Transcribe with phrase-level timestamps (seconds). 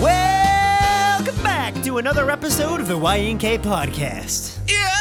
[0.00, 4.60] Welcome back to another episode of the YNK podcast.
[4.70, 4.94] Yeah.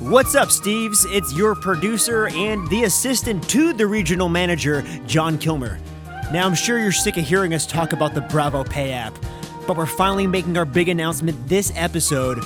[0.00, 1.06] What's up, Steves?
[1.08, 5.78] It's your producer and the assistant to the regional manager, John Kilmer.
[6.30, 9.14] Now, I'm sure you're sick of hearing us talk about the Bravo Pay app,
[9.66, 12.44] but we're finally making our big announcement this episode.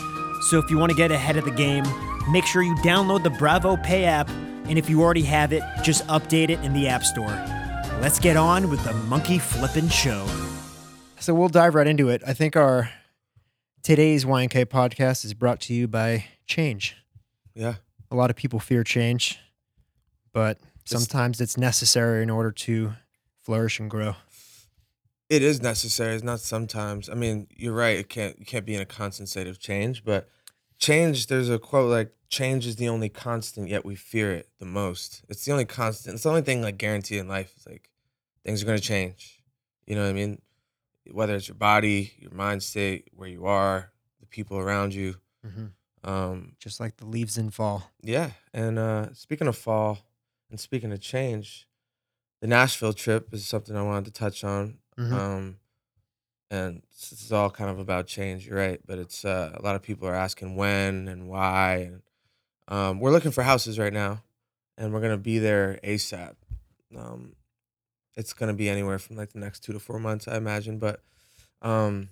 [0.51, 1.83] So, if you want to get ahead of the game,
[2.31, 4.31] make sure you download the Bravo Pay app,
[4.69, 7.58] and if you already have it, just update it in the App Store.
[8.01, 10.25] Let's get on with the Monkey Flippin' Show.
[11.19, 12.23] So, we'll dive right into it.
[12.25, 12.91] I think our
[13.83, 16.97] today's YNK podcast is brought to you by Change.
[17.55, 17.75] Yeah.
[18.13, 19.41] A lot of people fear change,
[20.33, 22.93] but sometimes it's necessary in order to
[23.43, 24.15] flourish and grow.
[25.29, 26.15] It is necessary.
[26.15, 27.11] It's not sometimes.
[27.11, 27.99] I mean, you're right.
[27.99, 30.29] It can't you can't be in a constant state of change, but
[30.79, 31.27] change.
[31.27, 35.23] There's a quote like, "Change is the only constant, yet we fear it the most."
[35.29, 36.15] It's the only constant.
[36.15, 37.53] It's the only thing like guaranteed in life.
[37.57, 37.91] It's like
[38.45, 39.43] things are gonna change.
[39.87, 40.41] You know what I mean?
[41.11, 45.17] Whether it's your body, your mind state, where you are, the people around you.
[46.05, 47.91] Um, Just like the leaves in fall.
[48.03, 49.99] Yeah, and uh, speaking of fall
[50.51, 51.67] and speaking of change,
[52.41, 54.79] the Nashville trip is something I wanted to touch on.
[54.97, 55.13] Mhm.
[55.13, 55.57] Um,
[56.51, 58.47] and this is all kind of about change.
[58.47, 61.91] You're right, but it's uh, a lot of people are asking when and why.
[61.91, 62.03] And
[62.69, 64.23] um, we're looking for houses right now,
[64.77, 66.35] and we're gonna be there ASAP.
[66.97, 67.35] Um,
[68.17, 70.79] it's gonna be anywhere from like the next two to four months, I imagine.
[70.79, 71.03] But
[71.63, 72.11] um,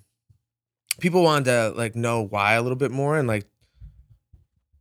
[0.99, 3.47] people wanted to like know why a little bit more, and like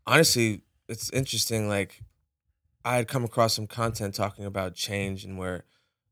[0.06, 1.68] honestly, it's interesting.
[1.68, 2.02] Like,
[2.84, 5.64] I had come across some content talking about change and where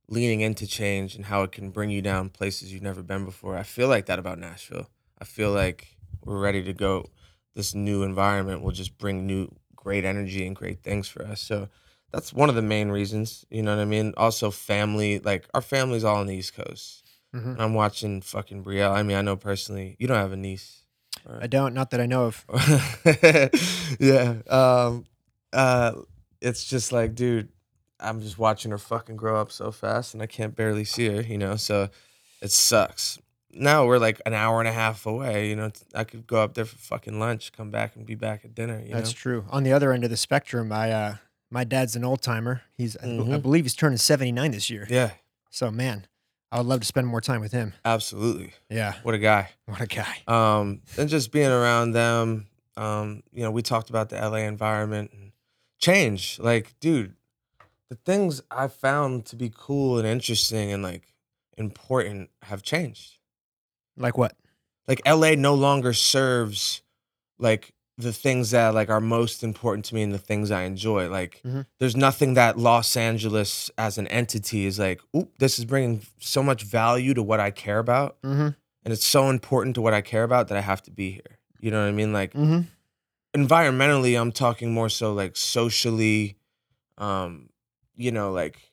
[0.08, 3.56] leaning into change and how it can bring you down places you've never been before.
[3.56, 4.88] I feel like that about Nashville.
[5.18, 7.06] I feel like we're ready to go.
[7.54, 11.40] This new environment will just bring new, great energy and great things for us.
[11.40, 11.68] So
[12.12, 13.44] that's one of the main reasons.
[13.50, 14.12] You know what I mean?
[14.16, 15.18] Also, family.
[15.20, 17.02] Like, our family's all on the East Coast.
[17.34, 17.52] Mhm.
[17.52, 18.92] And I'm watching fucking Brielle.
[18.92, 20.82] I mean, I know personally, you don't have a niece.
[21.26, 22.44] I don't, not that I know of.
[24.00, 24.34] yeah.
[24.48, 25.04] Um
[25.52, 25.92] uh
[26.40, 27.48] it's just like, dude,
[28.04, 31.22] I'm just watching her fucking grow up so fast and I can't barely see her,
[31.22, 31.88] you know, so
[32.42, 33.18] it sucks.
[33.52, 35.70] Now we're like an hour and a half away, you know.
[35.94, 38.80] I could go up there for fucking lunch, come back and be back at dinner,
[38.84, 39.14] you That's know.
[39.16, 39.44] true.
[39.50, 41.14] On the other end of the spectrum, I uh,
[41.50, 42.62] my dad's an old timer.
[42.76, 44.86] He's I, I believe he's turning 79 this year.
[44.90, 45.12] Yeah,
[45.50, 46.06] So man,
[46.50, 47.74] I would love to spend more time with him.
[47.84, 48.52] absolutely.
[48.68, 49.50] Yeah, What a guy.
[49.66, 50.18] what a guy.
[50.26, 52.46] um, and just being around them.
[52.76, 55.30] Um, you know, we talked about the LA environment and
[55.78, 56.40] change.
[56.40, 57.14] Like, dude,
[57.90, 61.14] the things I found to be cool and interesting and like
[61.56, 63.18] important have changed.
[63.96, 64.34] Like what?
[64.88, 66.82] Like, LA no longer serves
[67.38, 71.08] like the things that like are most important to me and the things I enjoy.
[71.08, 71.66] Like, Mhm.
[71.78, 76.42] there's nothing that Los Angeles as an entity is like, oop, this is bringing so
[76.42, 78.48] much value to what I care about Mm-hmm.
[78.84, 81.38] and it's so important to what I care about that I have to be here.
[81.60, 82.12] You know what I mean?
[82.12, 82.60] Like Mm-hmm.
[83.36, 86.36] environmentally, I'm talking more so like socially,
[86.98, 87.48] um,
[87.96, 88.72] you know, like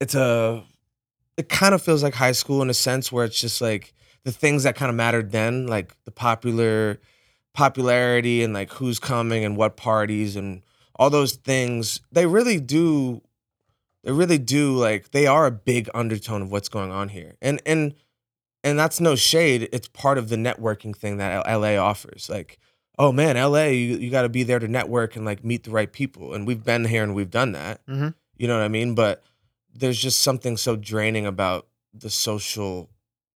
[0.00, 0.64] it's a
[1.36, 3.92] it kind of feels like high school in a sense where it's just like
[4.24, 6.98] the things that kind of mattered then, like the popular
[7.52, 10.62] popularity and like who's coming and what parties and
[10.96, 13.20] all those things, they really do
[14.02, 17.34] they really do like they are a big undertone of what's going on here.
[17.40, 17.94] And and
[18.64, 19.68] and that's no shade.
[19.72, 22.30] It's part of the networking thing that LA offers.
[22.30, 22.58] Like,
[22.98, 25.70] oh man, LA, you, you got to be there to network and like meet the
[25.70, 26.34] right people.
[26.34, 27.84] And we've been here and we've done that.
[27.86, 28.14] Mhm.
[28.36, 28.94] You know what I mean?
[28.94, 29.22] But
[29.72, 32.90] there's just something so draining about the social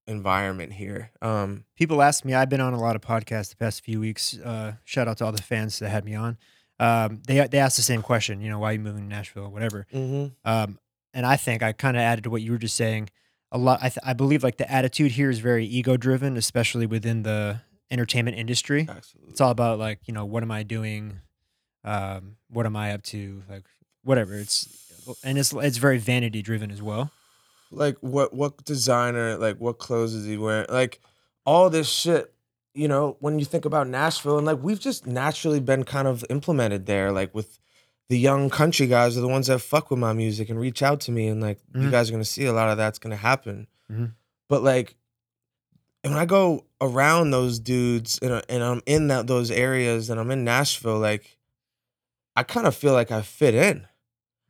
[0.06, 1.10] environment here.
[1.22, 2.34] Um, People ask me.
[2.34, 4.36] I've been on a lot of podcasts the past few weeks.
[4.38, 6.38] Uh, shout out to all the fans that had me on.
[6.80, 8.40] Um, they they asked the same question.
[8.40, 9.86] You know, why you moving to Nashville, or whatever.
[9.92, 10.78] Um,
[11.14, 13.10] and I think I kind of added to what you were just saying.
[13.50, 13.80] A lot.
[13.82, 17.60] I, th- I believe like the attitude here is very ego driven, especially within the
[17.90, 18.86] entertainment industry.
[18.88, 19.30] Absolutely.
[19.32, 21.20] It's all about like you know what am I doing,
[21.84, 23.64] um, what am I up to, like
[24.02, 24.34] whatever.
[24.34, 24.68] It's
[25.24, 27.10] and it's it's very vanity driven as well.
[27.70, 31.00] like what what designer like what clothes is he wearing like
[31.44, 32.32] all this shit
[32.74, 36.24] you know when you think about nashville and like we've just naturally been kind of
[36.30, 37.58] implemented there like with
[38.08, 40.98] the young country guys are the ones that fuck with my music and reach out
[41.00, 41.90] to me and like you Mhm.
[41.90, 44.12] guys are gonna see a lot of that's gonna happen Mhm.
[44.48, 44.94] but like
[46.04, 50.10] and when i go around those dudes and, I- and i'm in that those areas
[50.10, 51.36] and i'm in nashville like
[52.36, 53.86] i kind of feel like i fit in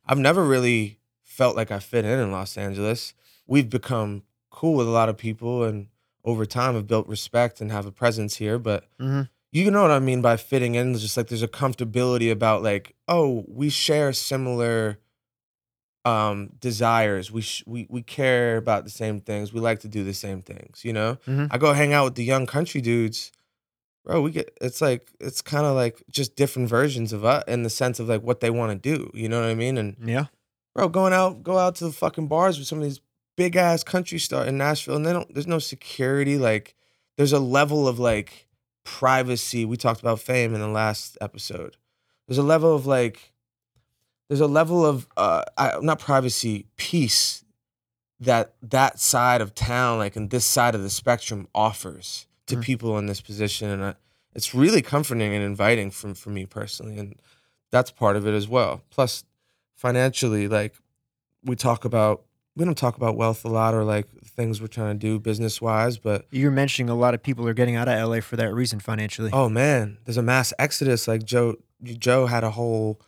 [0.05, 3.13] i've never really felt like I fit in in Los Angeles.
[3.47, 5.87] We've become cool with a lot of people and
[6.25, 8.59] over time have built respect and have a presence here.
[8.59, 9.29] But Mhm.
[9.53, 10.91] you know what I mean by fitting in?
[10.91, 14.99] It's just like there's a comfortability about like, oh, we share similar
[16.09, 17.31] um, desires.
[17.31, 19.53] We sh- we we care about the same things.
[19.53, 20.83] We like to do the same things.
[20.83, 21.47] You know, Mhm.
[21.51, 23.31] I go hang out with the young country dudes,
[24.05, 24.21] bro.
[24.21, 27.69] We get it's like it's kind of like just different versions of us in the
[27.69, 29.11] sense of like what they want to do.
[29.13, 29.77] You know what I mean?
[29.77, 30.25] And Yeah.
[30.75, 33.01] bro, going out go out to the fucking bars with some of these
[33.37, 35.33] big ass country star in Nashville, and they don't.
[35.33, 36.37] There's no security.
[36.37, 36.75] Like
[37.17, 38.47] there's a level of like
[38.85, 39.65] privacy.
[39.65, 41.77] We talked about fame in the last episode.
[42.27, 43.28] There's a level of like
[44.29, 47.43] there's a level of uh I, not privacy peace
[48.21, 52.61] that that side of town like in this side of the spectrum offers to Mhm.
[52.63, 53.95] people in this position and I,
[54.33, 57.15] it's really comforting and inviting from for me personally and
[57.71, 59.23] that's part of it as well plus
[59.75, 60.75] financially like
[61.43, 62.23] we talk about
[62.55, 65.61] we don't talk about wealth a lot or like things we're trying to do business
[65.61, 68.53] wise but You're mentioning a lot of people are getting out of LA for that
[68.53, 69.29] reason financially.
[69.31, 72.99] oh man there's a mass exodus like joe joe had a whole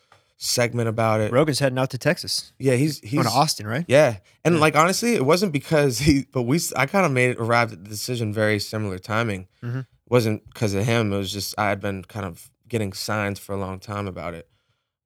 [0.43, 2.51] segment about it Rogan's heading out to Texas.
[2.57, 3.85] yeah he's he's Going to Austin, right?
[3.87, 4.61] Yeah, and Yeah.
[4.61, 7.89] like honestly, it wasn't because he, but we, I kind of made arrived at the
[7.89, 9.47] decision very similar timing.
[9.63, 9.81] Mhm.
[9.81, 11.13] It wasn't because of him.
[11.13, 14.33] It was just I had been kind of getting signs for a long time about
[14.33, 14.47] it.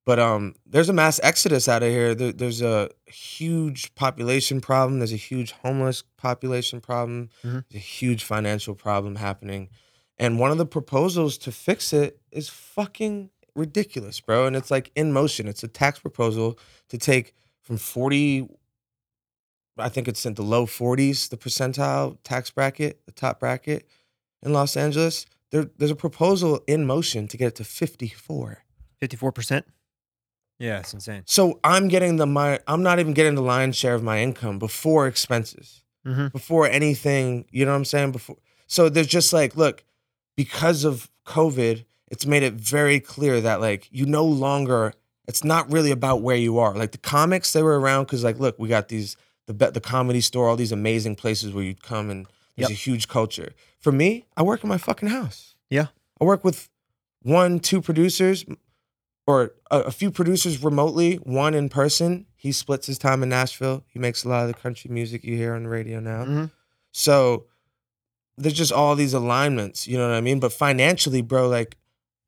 [0.06, 2.14] But um, there's a mass exodus out of here.
[2.14, 5.00] There, there's a huge population problem.
[5.00, 7.28] There's a huge homeless population problem.
[7.44, 7.64] Mhm.
[7.68, 9.68] There's a huge financial problem happening,
[10.16, 14.46] and one of the proposals to fix it is fucking ridiculous, bro.
[14.46, 15.48] And it's like in motion.
[15.48, 16.58] It's a tax proposal
[16.88, 18.48] to take from 40
[19.78, 23.86] I think it's in the low 40s, the percentile tax bracket, the top bracket
[24.42, 25.26] in Los Angeles.
[25.50, 28.64] There, there's a proposal in motion to get it to 54.
[29.02, 29.64] 54%.
[30.58, 31.24] Yeah, it's insane.
[31.26, 34.58] So I'm getting the my I'm not even getting the lion's share of my income
[34.58, 36.32] before expenses, Mhm.
[36.32, 37.44] before anything.
[37.50, 38.12] You know what I'm saying?
[38.12, 38.36] Before
[38.66, 39.84] so there's just like, look,
[40.34, 44.92] because of COVID, it's made it very clear that like you no longer.
[45.28, 46.72] It's not really about where you are.
[46.74, 49.16] Like the comics, they were around because like, look, we got these
[49.46, 52.26] the the comedy store, all these amazing places where you'd come and
[52.56, 52.70] there's Yep.
[52.70, 53.52] a huge culture.
[53.80, 55.54] For me, I work in my fucking house.
[55.68, 55.88] Yeah.
[56.20, 56.68] I work with
[57.22, 58.44] one, two producers,
[59.26, 62.26] or a, a few producers remotely, one in person.
[62.36, 63.84] He splits his time in Nashville.
[63.88, 66.24] He makes a lot of the country music you hear on the radio now.
[66.24, 66.50] Mhm.
[66.92, 67.46] So
[68.38, 70.38] there's just all these alignments, you know what I mean?
[70.40, 71.76] But financially, bro, like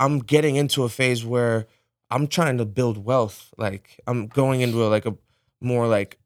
[0.01, 1.67] I'm getting into a phase where
[2.11, 3.53] I'm trying to build wealth.
[3.59, 5.15] Like I'm going into a, like a
[5.61, 6.19] more like,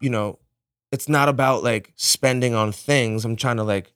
[0.00, 0.38] you know,
[0.92, 3.24] it's not about like spending on things.
[3.24, 3.92] I'm trying to like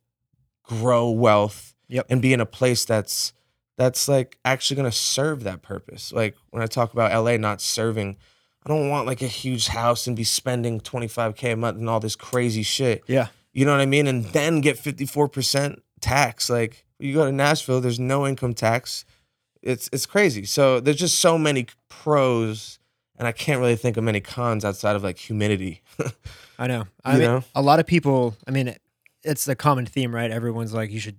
[0.65, 2.07] grow wealth Yep.
[2.09, 3.33] and be in a place that's
[3.77, 6.13] that's like actually gonna serve that purpose.
[6.13, 8.17] Like when I talk about LA not serving,
[8.65, 11.99] I don't want like a huge house and be spending 25k a month and all
[11.99, 13.03] this crazy shit.
[13.09, 13.29] Yeah.
[13.53, 14.07] You know what I mean?
[14.07, 16.49] And then get 54% tax.
[16.49, 19.05] Like you go to Nashville, there's no income tax.
[19.63, 20.45] It's it's crazy.
[20.45, 22.79] So there's just so many pros
[23.21, 25.83] and I can't really think of many cons outside of like humidity.
[26.59, 26.79] I know.
[27.05, 27.45] You I mean, know?
[27.55, 28.75] a lot of people, I mean,
[29.23, 30.31] it's a common theme, right?
[30.31, 31.19] Everyone's like, you should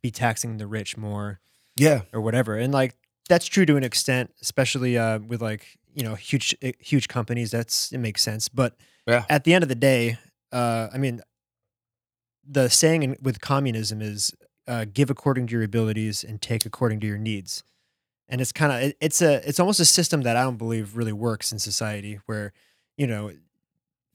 [0.00, 1.40] be taxing the rich more
[1.76, 2.02] yeah.
[2.14, 2.56] or whatever.
[2.56, 2.94] And like,
[3.28, 7.50] that's true to an extent, especially uh, with like, you know, huge, eh, huge companies.
[7.50, 8.48] That's, it makes sense.
[8.48, 9.24] But Yeah.
[9.28, 10.16] at the end of the day,
[10.50, 11.20] uh, I mean,
[12.46, 14.32] the saying with communism is
[14.66, 17.62] uh, give according to your abilities and take according to your needs.
[18.28, 20.96] And it's kind of it, it's a it's almost a system that I don't believe
[20.96, 22.52] really works in society where
[22.96, 23.32] you know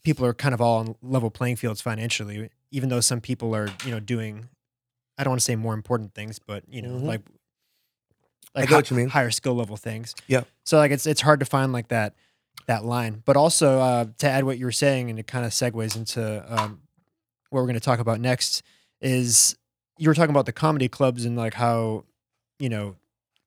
[0.03, 3.69] people are kind of all on level playing fields financially, even though some people are
[3.85, 4.49] you know doing
[5.17, 7.03] I don't want to say more important things, but you know Mhm.
[7.03, 7.21] like
[8.55, 9.09] I like get what you mean.
[9.09, 10.15] higher skill level things.
[10.27, 10.43] Yeah.
[10.63, 12.15] So like it's it's hard to find like that
[12.65, 15.51] that line, but also uh, to add what you were saying, and it kind of
[15.51, 16.81] segues into um,
[17.51, 18.63] what we're going to talk about next
[19.01, 19.55] is
[19.99, 22.05] you were talking about the comedy clubs and like how
[22.57, 22.95] you know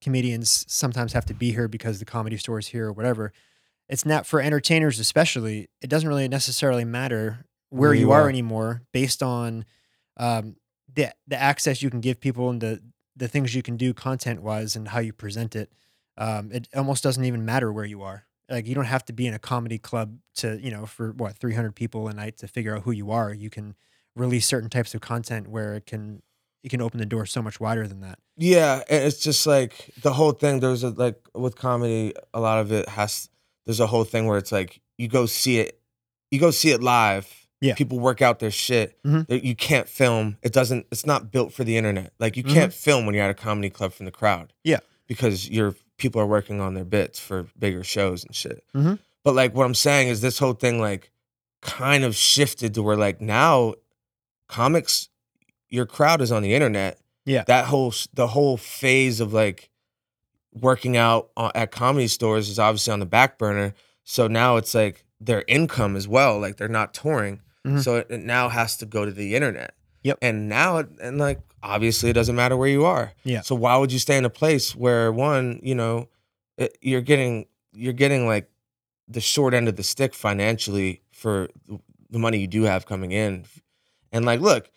[0.03, 3.33] comedians sometimes have to be here because the comedy store is here or whatever.
[3.89, 5.69] It's not for entertainers, especially.
[5.81, 8.29] It doesn't really necessarily matter where, Where you, you are, are.
[8.29, 9.65] anymore, based on
[10.19, 10.57] um,
[10.93, 12.83] the the access you can give people and the
[13.17, 15.73] the things you can do content wise and how you present it.
[16.19, 18.27] Um, it almost doesn't even matter where you are.
[18.49, 21.39] Like you don't have to be in a comedy club to you know for what
[21.39, 23.33] 300 people a night to figure out who you are.
[23.33, 23.75] You can
[24.15, 26.23] release certain types of content where it can
[26.63, 28.19] it can open the door so much wider than that.
[28.37, 30.61] Yeah, and it's just like the whole thing.
[30.61, 33.29] There's a like with comedy, a lot of it has.
[33.67, 35.81] There's a whole thing where it's like you go see it,
[36.31, 37.39] you go see it live.
[37.61, 37.77] Yeah.
[37.77, 39.01] people work out their shit.
[39.05, 39.45] Mhm.
[39.45, 40.37] You can't film.
[40.43, 40.85] It doesn't.
[40.91, 42.13] It's not built for the internet.
[42.19, 42.53] Like you Mhm.
[42.53, 44.53] can't film when you're at a comedy club from the crowd.
[44.65, 44.81] Yeah.
[45.07, 48.65] because your people are working on their bits for bigger shows and shit.
[48.75, 48.99] Mhm.
[49.23, 51.11] But like what I'm saying is this whole thing like
[51.61, 53.75] kind of shifted to where like now
[54.49, 55.09] comics
[55.73, 56.99] your crowd is on the internet.
[57.25, 57.45] Yeah.
[57.47, 59.71] That whole the whole phase of like
[60.53, 63.75] working out at comedy stores is obviously on the back burner.
[64.05, 66.39] So now it's like their income as well.
[66.39, 67.83] Like they're not touring, Mhm.
[67.83, 69.75] so it, it now has to go to the internet.
[70.03, 70.19] Yep.
[70.21, 73.13] And now, it- and like obviously, it doesn't matter where you are.
[73.25, 73.41] Yeah.
[73.43, 76.09] So why would you stay in a place where one, you know,
[76.59, 78.51] it, you're getting you're getting like
[79.09, 81.49] the short end of the stick financially for
[82.11, 83.47] the money you do have coming in,
[84.11, 84.69] and like, look,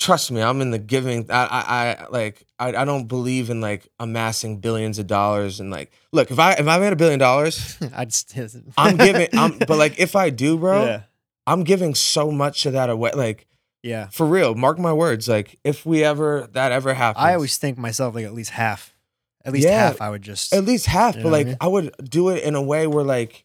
[0.00, 1.30] trust me, I'm in the giving.
[1.30, 1.62] I, I,
[2.00, 6.30] I like, I, I don't believe in like amassing billions of dollars and like, look,
[6.32, 8.34] if I if I made a billion dollars, I just
[8.76, 9.28] I'm giving.
[9.34, 11.02] I'm, but like, if I do, bro, Yeah.
[11.46, 13.12] I'm giving so much of that away.
[13.14, 13.46] Like,
[13.82, 14.08] Yeah.
[14.08, 15.28] for real, mark my words.
[15.28, 18.94] Like, if we ever that ever happens, I always think myself like at least half.
[19.44, 19.86] At least Yeah.
[19.88, 21.56] half I would just at least half, You but know I like mean?
[21.60, 23.44] I would do it in a way where like,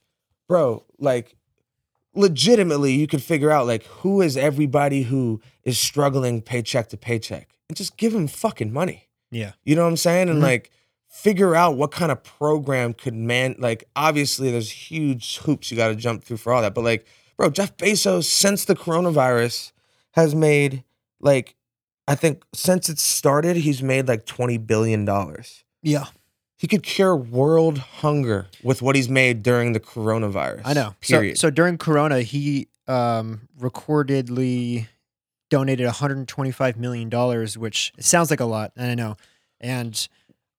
[0.50, 1.36] bro, like
[2.16, 7.50] legitimately you could figure out like who is everybody who is struggling paycheck to paycheck
[7.70, 9.08] and just give them fucking money.
[9.32, 9.54] Yeah.
[9.64, 10.30] You know what I'm saying?
[10.30, 10.44] And Mhm.
[10.44, 10.72] like
[11.08, 15.88] figure out what kind of program could man like obviously there's huge hoops you got
[15.90, 17.06] to jump through for all that, but like
[17.38, 19.72] bro, Jeff Bezos since the coronavirus
[20.12, 20.84] has made
[21.20, 21.56] like
[22.08, 25.64] I think since it started he's made like 20 billion dollars.
[25.82, 26.06] Yeah.
[26.58, 30.62] He could cure world hunger with what he's made during the coronavirus.
[30.66, 30.96] I know.
[31.02, 31.38] So, Period.
[31.38, 34.88] so during Corona, he um, recordedly
[35.50, 39.16] donated 125 million dollars, which sounds like a lot, and I know.
[39.60, 40.08] And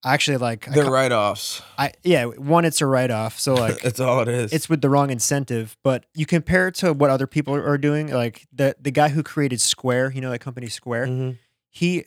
[0.05, 1.63] actually, like, They're ca- write offs.
[1.79, 3.39] I yeah, one, it's a write off.
[3.39, 4.53] So like, That's all it is.
[4.53, 5.77] it's with the wrong incentive.
[5.83, 8.13] But you compare it to what other people are doing.
[8.13, 11.07] Like the the guy who created Square, you know that company Square.
[11.07, 11.39] Mhm.
[11.71, 12.05] He,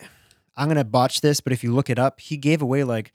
[0.56, 3.14] I'm gonna botch this, but if you look it up, he gave away like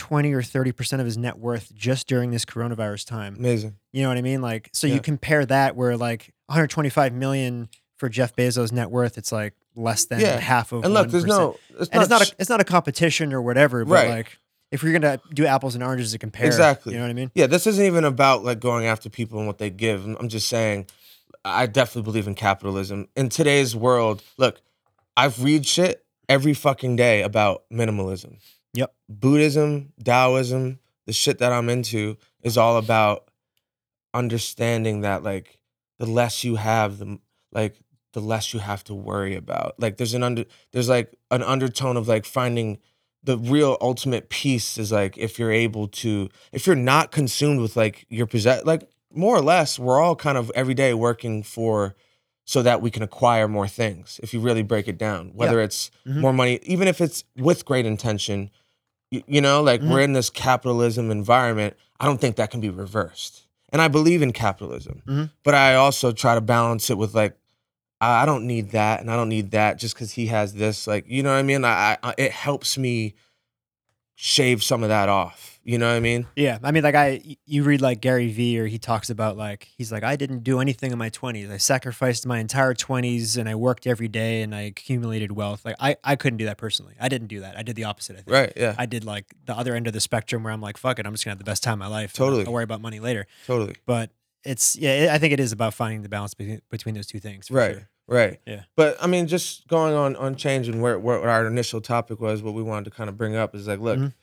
[0.00, 3.36] 20 or 30 percent of his net worth just during this coronavirus time.
[3.38, 3.76] amazing.
[3.92, 4.40] You know what I mean?
[4.42, 4.94] Like, so Yeah.
[4.94, 10.06] you compare that where like 125 million for Jeff Bezos' net worth, it's like less
[10.06, 10.38] than Yeah.
[10.40, 10.84] half of.
[10.84, 11.56] And look, there's no.
[11.78, 14.10] It's and not it's not a it's not a competition or whatever, but Right.
[14.10, 14.38] like
[14.70, 16.92] if you're gonna do apples and oranges to compare, Exactly.
[16.94, 17.30] you know what I mean?
[17.34, 20.04] yeah, this isn't even about like going after people and what they give.
[20.06, 20.86] I'm just saying,
[21.44, 23.08] I definitely believe in capitalism.
[23.16, 24.60] In today's world, look,
[25.16, 28.38] I've read shit every fucking day about minimalism.
[29.10, 33.28] Buddhism, Taoism, the shit that I'm into is all about
[34.14, 35.58] understanding that like
[35.98, 37.18] the less you have, the
[37.52, 37.76] like
[38.12, 39.74] the less you have to worry about.
[39.78, 42.78] Like there's an under there's like an undertone of like finding
[43.22, 47.76] the real ultimate peace is like if you're able to if you're not consumed with
[47.76, 51.94] like your possess like more or less we're all kind of every day working for
[52.46, 55.90] so that we can acquire more things if you really break it down whether it's
[56.06, 56.20] Mhm.
[56.20, 58.50] more money even if it's with great intention
[59.10, 59.90] you, know like Mhm.
[59.90, 64.22] we're in this capitalism environment i don't think that can be reversed and i believe
[64.22, 65.30] in capitalism Mhm.
[65.42, 67.36] but i also try to balance it with like
[68.02, 70.86] I I don't need that, and I don't need that just because he has this.
[70.86, 71.66] Like, you know what I mean?
[71.66, 73.14] I, I it helps me
[74.14, 75.59] shave some of that off.
[75.62, 76.26] You know what I mean?
[76.36, 79.68] Yeah, I mean, like I, you read like Gary Vee, or he talks about like
[79.76, 81.50] he's like, I didn't do anything in my twenties.
[81.50, 85.64] I sacrificed my entire twenties, and I worked every day, and I accumulated wealth.
[85.64, 86.94] Like I, I couldn't do that personally.
[86.98, 87.58] I didn't do that.
[87.58, 88.14] I did the opposite.
[88.14, 88.30] I think.
[88.30, 88.52] Right?
[88.56, 88.74] Yeah.
[88.78, 91.12] I did like the other end of the spectrum where I'm like, fuck it, I'm
[91.12, 92.14] just gonna have the best time of my life.
[92.14, 92.46] Totally.
[92.46, 93.26] I'll worry about money later.
[93.46, 93.74] totally.
[93.84, 94.10] But
[94.44, 97.50] it's yeah, I think it is about finding the balance between between those two things.
[97.50, 97.74] Right.
[97.74, 97.88] Sure.
[98.08, 98.40] Right.
[98.46, 98.62] Yeah.
[98.76, 102.42] But I mean, just going on on change and where, where our initial topic was,
[102.42, 104.14] what we wanted to kind of bring up is like, look, Mhm.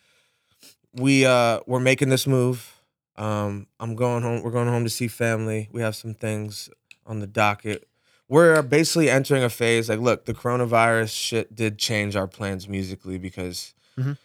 [0.97, 2.73] We uh we're making this move.
[3.15, 4.43] Um, I'm going home.
[4.43, 5.69] We're going home to see family.
[5.71, 6.69] We have some things
[7.05, 7.87] on the docket.
[8.29, 9.89] We're basically entering a phase.
[9.89, 14.17] Like, look, the coronavirus shit did change our plans musically because Mhm.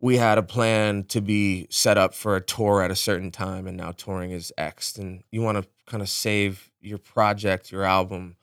[0.00, 3.66] we had a plan to be set up for a tour at a certain time,
[3.66, 4.98] and now touring is Xed.
[4.98, 8.36] And you want to kind of save your project, your album,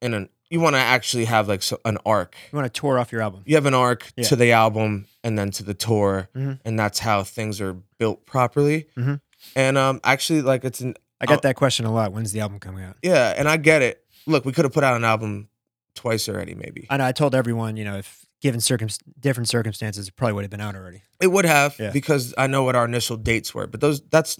[0.00, 0.28] in an.
[0.52, 2.36] You want to actually have like so, an arc.
[2.52, 3.42] You want to tour off your album?
[3.46, 4.24] You have an arc Yeah.
[4.24, 6.60] to the album and then to the tour, Mhm.
[6.64, 8.86] and that's how things are built properly.
[8.96, 9.20] Mhm.
[9.56, 11.40] And um, actually, like it's an I get Oh.
[11.44, 12.12] that question a lot.
[12.12, 12.96] When's the album coming out?
[13.02, 14.04] yeah, and I get it.
[14.26, 15.48] Look, we could have put out an album
[15.94, 16.86] twice already, maybe.
[16.90, 17.06] I know.
[17.06, 18.88] I told everyone, you know, if given circum-
[19.20, 21.00] different circumstances, it probably would have been out already.
[21.20, 21.90] It would have Yeah.
[21.92, 24.36] because I know what our initial dates were, but those that's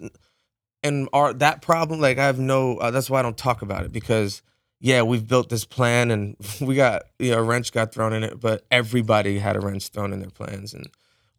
[0.83, 2.00] and our that problem.
[2.00, 2.76] Like I have no.
[2.76, 4.42] Uh, that's why I don't talk about it because
[4.84, 8.24] yeah, we've built this plan and we got you know a wrench got thrown in
[8.24, 10.88] it, but everybody had a wrench thrown in their plans, and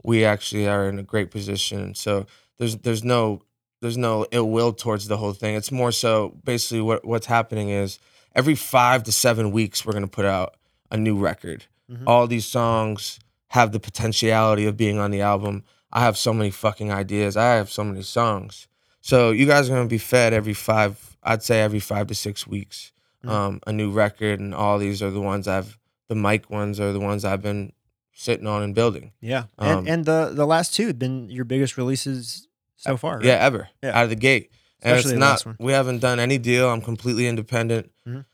[0.01, 1.93] we actually are in a great position.
[1.93, 2.25] So
[2.57, 3.41] there's there's no
[3.81, 5.55] there's no ill will towards the whole thing.
[5.55, 7.99] It's more so basically what what's happening is
[8.33, 10.55] every five to seven weeks we're gonna put out
[10.89, 11.65] a new record.
[11.91, 12.03] Mhm.
[12.07, 13.19] All these songs
[13.49, 15.63] have the potentiality of being on the album.
[15.91, 17.35] I have so many fucking ideas.
[17.35, 18.67] I have so many songs.
[19.01, 21.17] So you guys are gonna be fed every five.
[21.21, 22.92] I'd say every five to six weeks.
[23.25, 25.77] Um, a new record, and all these are the ones I've.
[26.09, 27.71] The mic ones are the ones I've been
[28.13, 29.13] sitting on and building.
[29.21, 33.15] Yeah, Um, and and the the last two have been your biggest releases so far.
[33.17, 33.25] right?
[33.25, 33.97] Yeah, ever Yeah.
[33.97, 34.51] out of the gate.
[34.81, 35.57] and Especially it's the last not.
[35.59, 35.65] one.
[35.65, 36.69] We haven't done any deal.
[36.69, 37.89] I'm completely independent.
[38.07, 38.25] Mhm.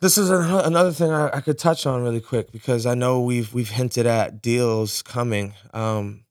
[0.00, 3.20] This is an, another thing I, I could touch on really quick because I know
[3.22, 5.54] we've we've hinted at deals coming.
[5.72, 6.24] Um,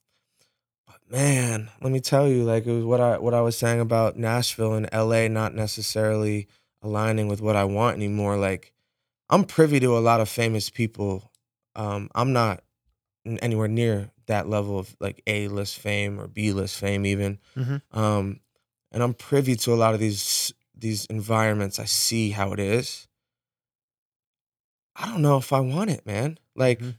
[0.88, 3.80] but man, let me tell you, like it was what I what I was saying
[3.80, 6.48] about Nashville and LA not necessarily
[6.82, 8.38] aligning with what I want anymore.
[8.38, 8.74] Like
[9.30, 11.32] I'm privy to a lot of famous people.
[11.76, 12.64] Um, I'm not
[13.26, 17.40] anywhere near that level of like A list fame or B list fame even.
[17.56, 17.82] Mhm.
[17.92, 18.40] Um,
[18.92, 21.78] and I'm privy to a lot of these these environments.
[21.80, 23.08] I see how it is.
[24.96, 26.38] I don't know if I want it, man.
[26.56, 26.96] Like, Mhm.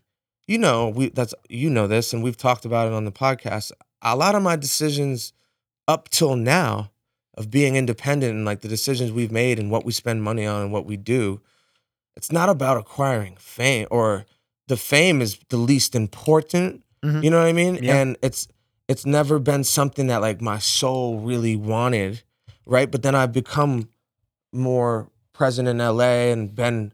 [0.46, 3.72] you know, we that's you know this, and we've talked about it on the podcast.
[4.02, 5.32] A lot of my decisions
[5.88, 6.90] up till now
[7.34, 10.62] of being independent and like the decisions we've made and what we spend money on
[10.62, 11.40] and what we do,
[12.16, 14.26] it's not about acquiring fame or
[14.68, 16.82] the fame is the least important.
[17.04, 17.22] Mhm.
[17.24, 17.76] You know what I mean?
[17.82, 17.96] Yeah.
[18.00, 18.48] And it's
[18.88, 22.22] it's never been something that like my soul really wanted,
[22.66, 22.90] right?
[22.90, 23.88] But then I've become
[24.52, 26.92] more present in LA and been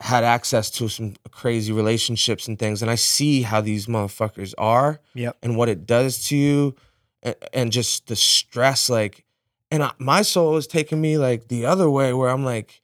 [0.00, 5.00] had access to some crazy relationships and things and I see how these motherfuckers are
[5.14, 5.36] Yep.
[5.42, 6.74] and what it does to you
[7.22, 9.24] and, and just the stress like
[9.70, 12.82] and I, my soul is taking me like the other way where I'm like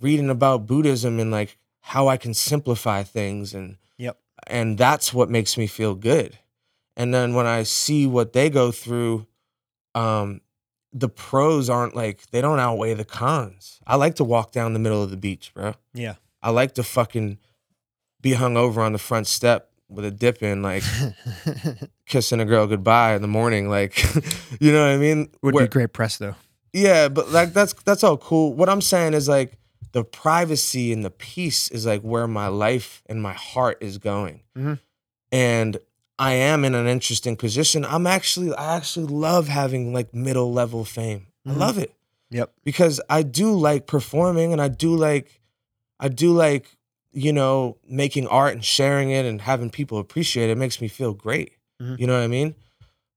[0.00, 4.18] reading about Buddhism and like how I can simplify things and Yep.
[4.46, 6.38] and that's what makes me feel good.
[6.96, 9.26] And then when I see what they go through,
[9.94, 10.40] um,
[10.92, 13.80] the pros aren't like they don't outweigh the cons.
[13.86, 15.74] I like to walk down the middle of the beach, bro.
[15.94, 16.14] Yeah.
[16.42, 17.38] I like to fucking
[18.20, 20.82] be hung over on the front step with a dip in, like
[22.06, 23.68] kissing a girl goodbye in the morning.
[23.68, 24.02] Like,
[24.60, 25.30] you know what I mean?
[25.42, 26.34] Would Where- be great press though.
[26.72, 28.54] yeah, but like that's that's all cool.
[28.54, 29.58] What I'm saying is like
[29.92, 34.42] the privacy and the peace is like where my life and my heart is going.
[34.56, 34.78] Mhm.
[35.30, 35.78] And
[36.18, 37.84] I am in an interesting position.
[37.84, 41.26] I'm actually I actually love having like middle level fame.
[41.46, 41.52] Mhm.
[41.52, 41.92] I love it
[42.30, 42.52] Yep.
[42.64, 45.40] because I do like performing and I do like
[46.00, 46.76] I do like
[47.12, 50.56] you know making art and sharing it and having people appreciate it.
[50.58, 51.52] Makes me feel great.
[51.80, 51.98] Mhm.
[51.98, 52.54] You know what I mean?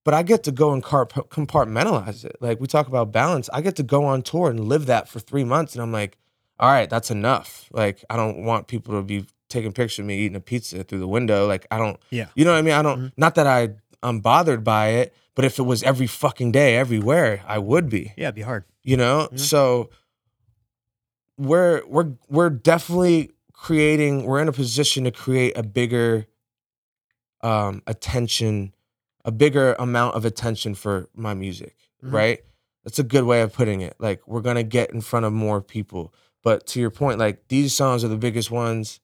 [0.04, 2.36] But I get to go and compartmentalize it.
[2.40, 5.20] Like we talk about balance, I get to go on tour and live that for
[5.20, 6.18] three months, and I'm like,
[6.60, 7.68] all right, that's enough.
[7.72, 11.00] Like I don't want people to be taking pictures of me eating a pizza through
[11.00, 11.48] the window.
[11.48, 12.28] Like I don't, Yeah.
[12.36, 12.74] you know what I mean?
[12.74, 13.00] I don't.
[13.00, 13.12] Mhm.
[13.18, 13.70] Not that I
[14.04, 18.14] I'm bothered by it, but if it was every fucking day, everywhere, I would be
[18.16, 18.66] Yeah, it'd be hard.
[18.84, 19.40] you know Mhm.
[19.40, 19.90] so
[21.38, 23.32] we're we're we're definitely
[23.66, 26.28] creating we're in a position to create a bigger
[27.42, 28.74] um attention
[29.24, 32.14] a bigger amount of attention for my music Mhm.
[32.14, 32.40] right?
[32.84, 33.96] That's a good way of putting it.
[33.98, 36.14] Like we're gonna get in front of more people.
[36.44, 39.00] But to your point like these songs are the biggest ones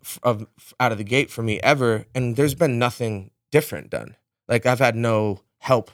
[0.00, 3.90] f- of f- out of the gate for me ever and there's been nothing different
[3.90, 4.14] done.
[4.46, 5.90] Like i've had no help.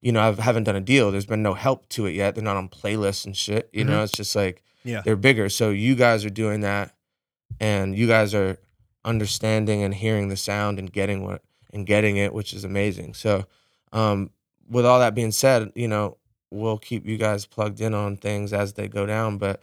[0.00, 1.10] You know i haven't done a deal.
[1.10, 2.34] There's been no help to it yet.
[2.34, 4.02] They're not on playlists and shit you know?
[4.02, 5.02] It's just like Yeah.
[5.04, 5.50] they're bigger.
[5.50, 6.93] So you guys are doing that
[7.60, 8.58] and you guys are
[9.04, 13.14] understanding and hearing the sound and getting what and getting it which is amazing.
[13.14, 13.44] So
[13.92, 14.30] um
[14.68, 16.16] with all that being said you know
[16.50, 19.60] we'll keep you guys plugged in on things as they go down but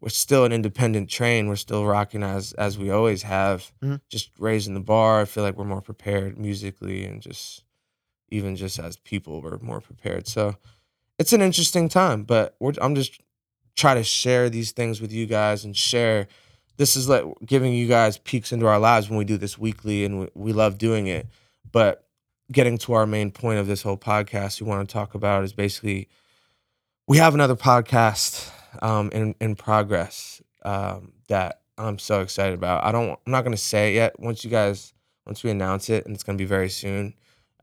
[0.00, 1.46] we're still an independent train.
[1.46, 4.00] We're still rocking as as we always have Mhm.
[4.08, 5.20] just raising the bar.
[5.20, 7.64] I feel like we're more prepared musically and just
[8.30, 10.26] even just as people we're more prepared.
[10.26, 10.56] So
[11.18, 13.20] it's an interesting time but we're, i'm just
[13.76, 16.26] try to share these things with you guys and share
[16.80, 20.04] this is like giving you guys peeks into our lives when we do this weekly
[20.04, 21.26] and we, we love doing it
[21.70, 22.06] but
[22.50, 25.52] getting to our main point of this whole podcast we want to talk about is
[25.52, 26.08] basically
[27.06, 28.50] we have another podcast
[28.82, 32.84] um, in in progress um, that I'm so excited about.
[32.84, 33.18] I don't.
[33.26, 34.20] I'm not going to say it yet.
[34.20, 34.92] Once you guys,
[35.26, 37.14] once we announce it, and it's going to be very soon,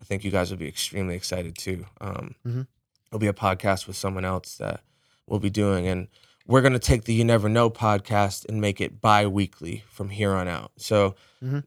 [0.02, 1.86] I think you guys will be extremely excited too.
[2.02, 2.68] Um, Mhm.
[3.08, 4.82] It'll be a podcast with someone else that
[5.28, 6.08] we'll be doing, and
[6.48, 10.34] we're going to take the You Never Know podcast and make it bi-weekly from here
[10.34, 10.72] on out.
[10.78, 11.64] So Mhm.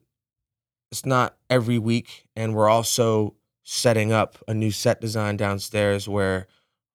[0.90, 6.46] it's not every week, and we're also setting up a new set design downstairs where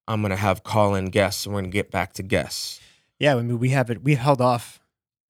[0.08, 2.80] I'm gonna have call-in guests, and we're gonna get back to guests.
[3.20, 4.04] Yeah, I mean, we have it.
[4.04, 4.80] We held off.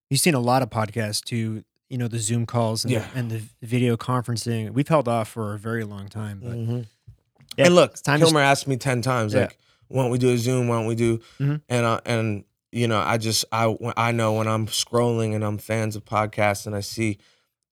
[0.09, 3.07] You've seen a lot of podcasts to you know the Zoom calls and, Yeah.
[3.13, 4.71] the, and the video conferencing.
[4.71, 6.57] We've held off for a very long time, but
[7.57, 9.41] yeah, and look, it's time to Kilmer asked me ten times, Yeah.
[9.41, 10.67] like, "Why don't we do a Zoom?
[10.67, 11.61] Why don't we do?" Mhm.
[11.69, 15.57] And uh, and you know, I just I I know when I'm scrolling and I'm
[15.57, 17.17] fans of podcasts and I see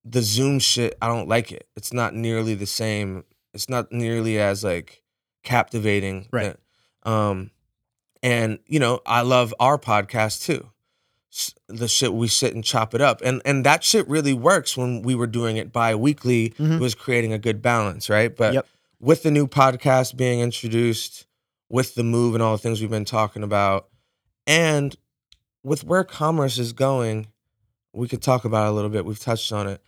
[0.05, 1.67] the Zoom shit, I don't like it.
[1.75, 3.23] It's not nearly the same.
[3.53, 5.01] It's not nearly as like
[5.43, 6.27] captivating.
[6.31, 6.55] Right.
[7.03, 7.51] that- um,
[8.21, 10.69] and you know, I love our podcast too.
[11.67, 15.01] The shit we sit and chop it up, and and that shit really works when
[15.01, 16.51] we were doing it bi-weekly.
[16.59, 16.75] Mhm.
[16.75, 18.33] It was creating a good balance, right?
[18.35, 18.67] But Yep.
[18.99, 21.25] with the new podcast being introduced,
[21.73, 23.87] with the move and all the things we've been talking about,
[24.45, 24.95] and
[25.63, 27.25] with where commerce is going,
[27.93, 29.05] we could talk about it a little bit.
[29.05, 29.81] We've touched on it.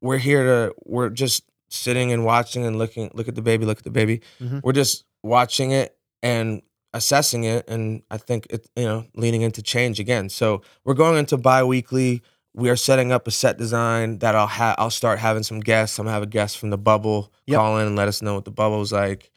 [0.00, 0.74] We're here to.
[0.84, 3.10] We're just sitting and watching and looking.
[3.14, 3.64] Look at the baby.
[3.66, 4.20] Look at the baby.
[4.40, 4.62] Mhm.
[4.62, 6.62] We're just watching it and
[6.94, 8.68] assessing it, and I think it.
[8.76, 10.28] You know, leaning into change again.
[10.28, 12.22] So we're going into bi-weekly.
[12.54, 14.76] We are setting up a set design that I'll have.
[14.78, 15.98] I'll start having some guests.
[15.98, 17.56] I'm gonna have a guest from the bubble Yep.
[17.58, 19.31] call in and let us know what the bubble's like.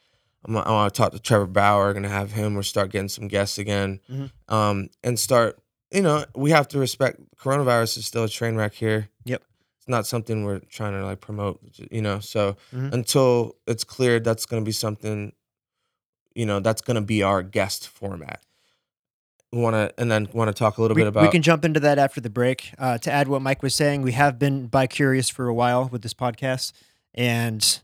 [0.46, 1.92] I'm, I want to talk to Trevor Bauer.
[1.92, 4.30] Gonna have him or start getting some guests again, Mhm.
[4.48, 5.58] um, and start.
[5.92, 9.08] You know, we have to respect coronavirus is still a train wreck here.
[9.24, 9.42] Yep.
[9.78, 11.60] It's not something we're trying to like promote.
[11.90, 12.92] You know, so Mhm.
[12.92, 15.32] until it's cleared, that's gonna be something.
[16.34, 18.42] You know, that's gonna be our guest format.
[19.52, 21.40] We Want to and then want to talk a little we, bit about we can
[21.40, 22.72] jump into that after the break.
[22.78, 25.88] Uh, to add what Mike was saying, we have been bi curious for a while
[25.88, 26.72] with this podcast,
[27.14, 27.80] and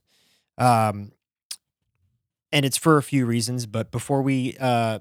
[0.58, 1.12] um,
[2.52, 3.66] and it's for a few reasons.
[3.66, 5.00] But before we uh,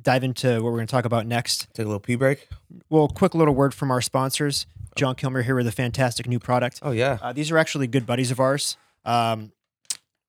[0.00, 2.48] dive into what we're going to talk about next, take a little pee break.
[2.90, 4.66] well, quick little word from our sponsors.
[4.96, 6.80] John Kilmer here with a fantastic new product.
[6.82, 9.52] Oh yeah, Uh, these are actually good buddies of ours, um,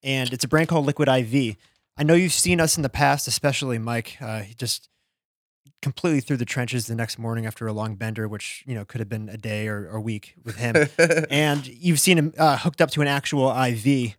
[0.02, 1.56] and it's a brand called Liquid IV.
[1.96, 4.16] I know you've seen us in the past, especially Mike.
[4.20, 4.88] Uh, he just
[5.82, 9.00] completely through the trenches the next morning after a long bender, which you know could
[9.00, 10.88] have been a day or a week with him.
[11.30, 14.14] and you've seen him uh, hooked up to an actual IV,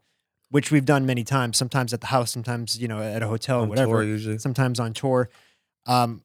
[0.49, 1.58] which we've done many times.
[1.58, 3.91] Sometimes at the house, sometimes you know at a hotel, On whatever.
[3.91, 4.38] tour usually.
[4.38, 5.29] Sometimes on tour.
[5.86, 6.21] Um,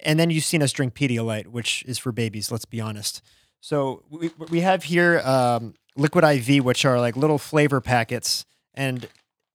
[0.00, 2.50] and then you've seen us drink Pedialyte, which is for babies.
[2.52, 3.22] Let's be honest.
[3.60, 9.08] So we we have here um, Liquid IV, which are like little flavor packets, and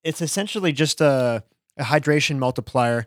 [0.03, 1.43] it's essentially just a,
[1.77, 3.05] a hydration multiplier,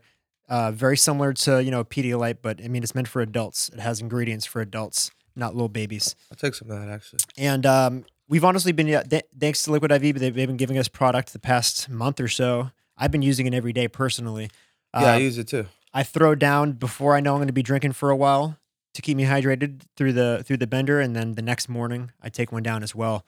[0.48, 3.68] uh, very similar to you know Pedialyte, but I mean it's meant for adults.
[3.70, 6.14] It has ingredients for adults, not little babies.
[6.30, 7.18] I'll take some of that actually.
[7.36, 10.88] And um, we've honestly been, th- thanks to Liquid IV, they've, they've been giving us
[10.88, 12.70] product the past month or so.
[12.96, 14.50] I've been using it every day personally.
[14.94, 15.66] Yeah, I Uh, use it too.
[15.92, 18.58] I throw down before I know I'm going to be drinking for a while
[18.94, 22.28] to keep me hydrated through the through the bender, and then the next morning I
[22.28, 23.24] take one down as well.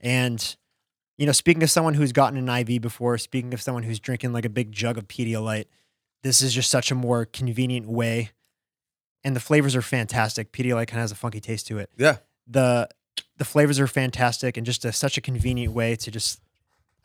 [0.00, 0.56] And
[1.18, 4.32] you know, speaking of someone who's gotten an IV before, speaking of someone who's drinking
[4.32, 5.66] like a big jug of Pedialyte,
[6.22, 8.30] this is just such a more convenient way,
[9.24, 10.52] and the flavors are fantastic.
[10.52, 11.90] Pedialyte kind of has a funky taste to it.
[11.98, 12.16] Yeah.
[12.46, 12.88] the
[13.38, 16.40] The flavors are fantastic, and just a, such a convenient way to just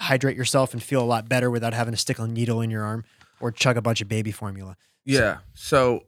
[0.02, 2.84] hydrate yourself and feel a lot better without having to stick a needle in your
[2.84, 3.06] arm
[3.40, 4.76] or chug a bunch of baby formula.
[5.06, 5.38] Yeah.
[5.54, 6.04] So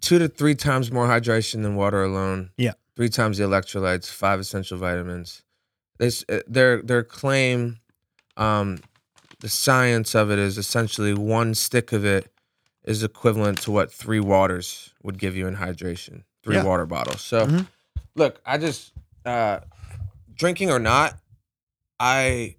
[0.00, 2.50] two to three times more hydration than water alone.
[2.56, 2.72] Yeah.
[2.96, 5.42] Three times the electrolytes, five essential vitamins.
[5.98, 7.78] This uh, their their claim,
[8.36, 8.78] um,
[9.40, 12.32] the science of it is essentially one stick of it
[12.84, 16.24] is equivalent to what three waters would give you in hydration.
[16.42, 16.64] Three Yeah.
[16.64, 17.20] water bottles.
[17.20, 17.66] So Mhm.
[18.18, 18.92] Look, I just
[19.24, 19.60] uh
[20.34, 21.18] drinking or not,
[22.00, 22.56] I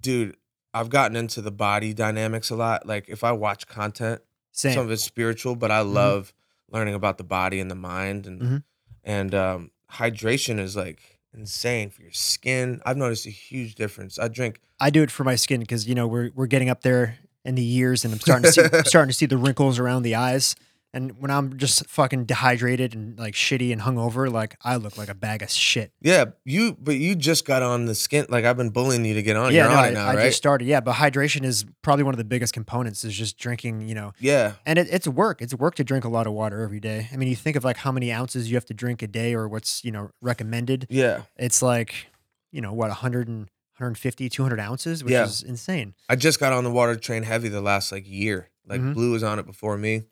[0.00, 0.36] dude,
[0.72, 2.86] I've gotten into the body dynamics a lot.
[2.86, 4.20] Like if I watch content,
[4.52, 4.74] Same.
[4.74, 6.32] some of it's spiritual, but I love
[6.70, 8.62] learning about the body and the mind and Mhm.
[9.04, 12.80] and um, hydration is like insane for your skin.
[12.86, 14.18] I've noticed a huge difference.
[14.18, 16.82] I drink I do it for my skin because you know we're we're getting up
[16.82, 19.78] there in the years, and I'm starting to see I'm starting to see the wrinkles
[19.78, 20.54] around the eyes.
[20.92, 25.08] And when I'm just fucking dehydrated and like shitty and hungover, like I look like
[25.08, 25.92] a bag of shit.
[26.00, 29.22] yeah, you but you just got on the skin like I've been bullying you to
[29.22, 29.52] get on.
[29.52, 30.24] yeah, You're no, on I, it now, I right?
[30.24, 30.66] just started.
[30.66, 33.04] Yeah, but hydration is probably one of the biggest components.
[33.04, 33.82] Is just drinking.
[33.88, 34.54] You know, yeah.
[34.66, 35.40] and it, it's work.
[35.40, 37.08] It's work to drink a lot of water every day.
[37.12, 39.32] I mean, you think of like how many ounces you have to drink a day,
[39.34, 40.88] or what's you know recommended.
[40.90, 41.22] Yeah.
[41.36, 42.06] It's like
[42.50, 45.22] you know what 100 and 150, 200 ounces, which Yeah.
[45.24, 45.94] is insane.
[46.08, 48.48] I just got on the water train heavy the last like year.
[48.66, 48.94] Like Mhm.
[48.94, 50.02] Blue was on it before me.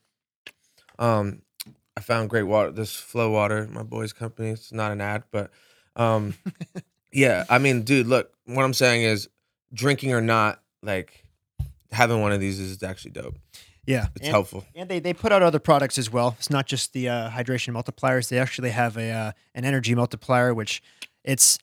[0.99, 1.43] Um,
[1.97, 2.71] I found great water.
[2.71, 4.51] This Flow Water, my boy's company.
[4.51, 5.51] It's not an ad, but
[5.97, 6.35] um,
[7.13, 7.45] yeah.
[7.49, 8.33] I mean, dude, look.
[8.45, 9.29] What I'm saying is,
[9.73, 11.25] drinking or not, like
[11.91, 13.37] having one of these is actually dope.
[13.87, 14.67] Yeah, It's and, helpful.
[14.75, 16.37] and they they put out other products as well.
[16.39, 18.29] It's not just the uh, hydration multipliers.
[18.29, 20.83] They actually have a uh, an energy multiplier, which
[21.25, 21.59] it's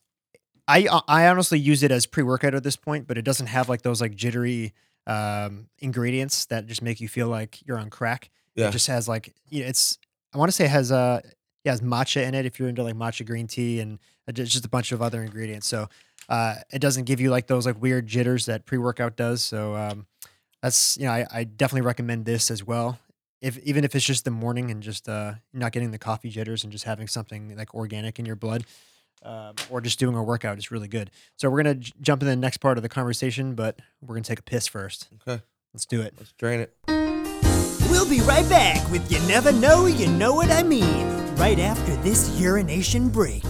[0.68, 3.70] I I honestly use it as pre workout at this point, but it doesn't have
[3.70, 4.74] like those like jittery
[5.06, 8.32] um, ingredients that just make you feel like you're on crack.
[8.56, 8.70] Yeah.
[8.70, 9.98] It just has like you know, it's
[10.34, 11.22] I want to say it has uh
[11.64, 14.52] yeah, it has matcha in it if you're into like matcha green tea and it's
[14.52, 15.68] just a bunch of other ingredients.
[15.68, 15.88] So
[16.30, 19.44] uh, it doesn't give you like those like weird jitters that pre workout does.
[19.44, 20.08] So um,
[20.62, 23.00] that's you know I, I definitely recommend this as well.
[23.42, 26.64] If even if it's just the morning and just uh, not getting the coffee jitters
[26.64, 28.64] and just having something like organic in your blood.
[29.24, 31.10] Um, or just doing a workout is really good.
[31.36, 34.24] So we're gonna j- jump in the next part of the conversation, but we're gonna
[34.24, 35.08] take a piss first.
[35.28, 35.42] Okay,
[35.74, 36.14] Let's do it.
[36.20, 37.05] let's drain it.
[38.06, 41.96] We'll be right back with You Never Know, You Know What I Mean, right after
[42.04, 43.44] this urination break.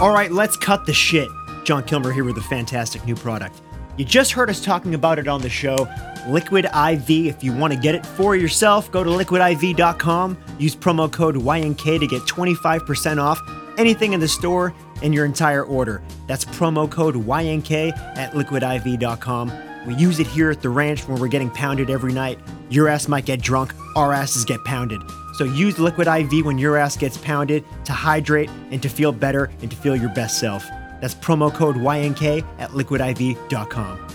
[0.00, 1.28] All right, let's cut the shit.
[1.62, 3.62] John Kilmer here with a fantastic new product.
[3.96, 5.86] You just heard us talking about it on the show.
[6.26, 10.36] Liquid IV, if you want to get it for yourself, go to liquidiv.com.
[10.58, 13.40] Use promo code YNK to get 25% off
[13.78, 16.02] anything in the store and your entire order.
[16.26, 19.73] That's promo code YNK at liquidiv.com.
[19.86, 22.38] We use it here at the ranch when we're getting pounded every night.
[22.70, 25.02] Your ass might get drunk, our asses get pounded.
[25.34, 29.50] So use Liquid IV when your ass gets pounded to hydrate and to feel better
[29.60, 30.64] and to feel your best self.
[31.00, 34.08] That's promo code YNK at liquidiv.com.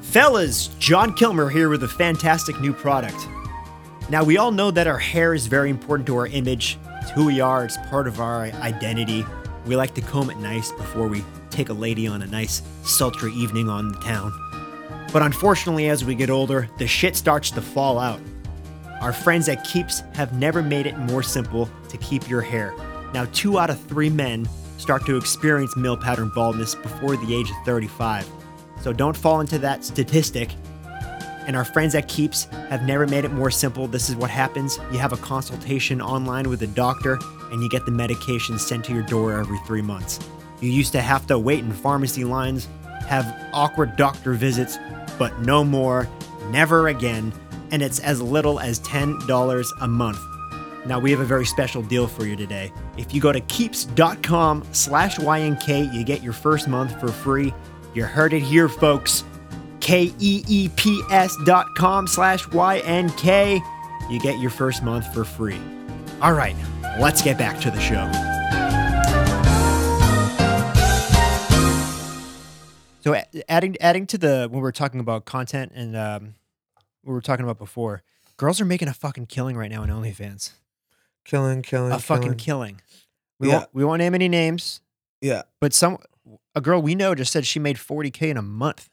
[0.00, 3.28] Fellas, John Kilmer here with a fantastic new product.
[4.08, 6.78] Now, we all know that our hair is very important to our image.
[7.00, 9.24] It's who we are, it's part of our identity.
[9.66, 13.32] We like to comb it nice before we take a lady on a nice, sultry
[13.34, 14.49] evening on the town.
[15.12, 18.20] But unfortunately, as we get older, the shit starts to fall out.
[19.00, 22.74] Our friends at Keeps have never made it more simple to keep your hair.
[23.12, 27.50] Now, two out of three men start to experience male pattern baldness before the age
[27.50, 28.26] of 35.
[28.82, 30.50] So don't fall into that statistic.
[31.46, 33.88] And our friends at Keeps have never made it more simple.
[33.88, 37.18] This is what happens you have a consultation online with a doctor,
[37.50, 40.20] and you get the medication sent to your door every three months.
[40.60, 42.68] You used to have to wait in pharmacy lines,
[43.08, 44.78] have awkward doctor visits,
[45.20, 46.08] but no more,
[46.48, 47.30] never again,
[47.70, 50.18] and it's as little as $10 a month.
[50.86, 52.72] Now we have a very special deal for you today.
[52.96, 57.52] If you go to keeps.com slash YNK, you get your first month for free.
[57.92, 59.24] You heard it here, folks.
[59.80, 63.62] K-E-E-P-S dot com slash Y-N-K.
[64.08, 65.60] You get your first month for free.
[66.22, 66.56] All right,
[66.98, 68.10] let's get back to the show.
[73.02, 76.34] So adding adding to the when we were talking about content and um,
[77.04, 78.02] we were talking about before,
[78.36, 80.52] girls are making a fucking killing right now in OnlyFans.
[81.24, 82.80] Killing, killing, A fucking killing.
[83.38, 83.58] We Yeah.
[83.58, 84.80] won't we won't name any names,
[85.20, 85.98] Yeah, but some
[86.54, 88.88] a girl we know just said she made 40k in a month.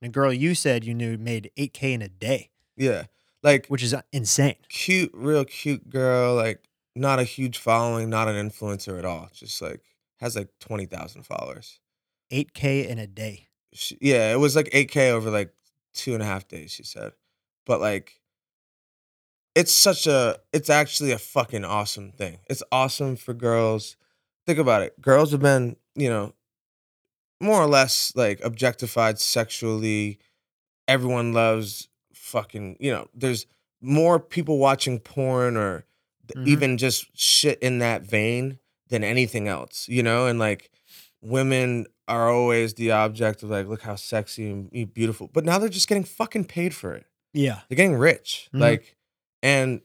[0.00, 3.04] And a girl you said you knew made 8k in a day, yeah.
[3.42, 4.56] Like which is uh, insane.
[4.68, 6.34] cute, real cute girl.
[6.34, 6.64] Like
[6.96, 9.28] not a huge following, not an influencer at all.
[9.32, 9.82] Just like
[10.18, 11.78] has like twenty thousand followers.
[12.32, 13.48] 8k in a day.
[13.72, 15.52] She, yeah, it was like eight k over like
[15.94, 16.70] two and a half days.
[16.72, 17.12] She said,
[17.66, 18.20] but like,
[19.54, 20.38] it's such a.
[20.52, 22.38] It's actually a fucking awesome thing.
[22.48, 23.96] It's awesome for girls.
[24.46, 25.00] Think about it.
[25.00, 26.34] Girls have been, you know,
[27.40, 30.18] more or less like objectified sexually.
[30.88, 33.46] Everyone loves fucking, you know, there's
[33.80, 35.84] more people watching porn or
[36.36, 36.46] Mhm.
[36.46, 40.26] even just shit in that vein than anything else, you know?
[40.26, 40.70] And like
[41.20, 45.30] women are always the object of like, look how sexy and beautiful.
[45.32, 47.06] But now they're just getting fucking paid for it.
[47.32, 47.60] Yeah.
[47.68, 48.48] They're getting rich.
[48.52, 48.60] Mhm.
[48.60, 48.96] Like,
[49.42, 49.80] and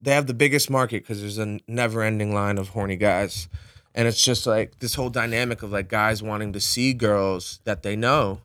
[0.00, 3.48] they have the biggest market because there's a never ending line of horny guys.
[3.94, 7.82] And it's just like this whole dynamic of like guys wanting to see girls that
[7.82, 8.40] they know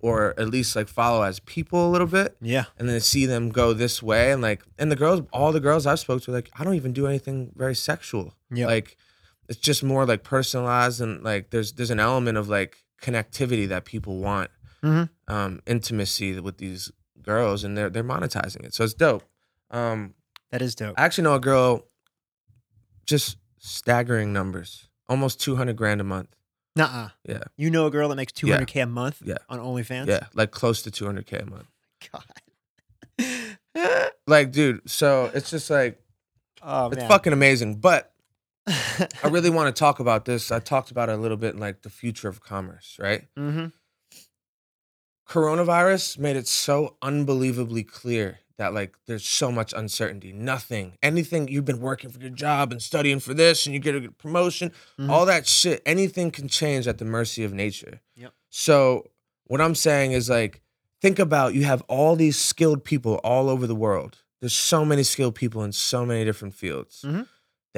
[0.00, 2.66] or at least like follow as people a little bit Yeah.
[2.78, 5.86] and then see them go this way and like and the girls all the girls
[5.86, 8.34] I've spoke to like I don't even do anything very sexual.
[8.50, 8.66] Yeah.
[8.66, 8.96] Like
[9.48, 13.84] it's just more like personalized and like there's there's an element of like connectivity that
[13.84, 14.50] people want.
[14.82, 15.08] Mhm.
[15.26, 16.90] Um intimacy with these
[17.22, 18.74] girls and they're they're monetizing it.
[18.74, 19.24] So it's dope.
[19.70, 20.14] Um
[20.50, 20.94] That is dope.
[20.98, 21.86] I actually know a girl
[23.06, 24.88] just staggering numbers.
[25.08, 26.28] Almost 200 grand a month.
[26.76, 27.08] Nuh-uh.
[27.26, 27.44] Yeah.
[27.56, 28.58] You know a girl that makes Yeah.
[28.58, 29.38] 200k a month Yeah.
[29.48, 30.06] on OnlyFans?
[30.06, 31.66] Yeah, like close to 200k a month.
[32.12, 32.24] God.
[34.26, 35.98] Like dude, so it's just like
[36.62, 37.08] oh it's man.
[37.08, 38.12] fucking amazing, but
[38.68, 40.50] I really want to talk about this.
[40.52, 43.26] I talked about it a little bit in like the future of commerce, right?
[43.36, 43.66] mm-hmm.
[45.28, 50.32] Coronavirus made it so unbelievably clear that like there's so much uncertainty.
[50.32, 53.94] Nothing, anything you've been working for your job and studying for this and you get
[53.94, 55.10] a promotion, Mhm.
[55.10, 58.00] all that shit, anything can change at the mercy of nature.
[58.16, 58.32] Yep.
[58.48, 59.10] So
[59.44, 60.62] what I'm saying is like
[61.00, 64.18] think about you have all these skilled people all over the world.
[64.40, 67.02] There's so many skilled people in so many different fields.
[67.06, 67.28] Mhm.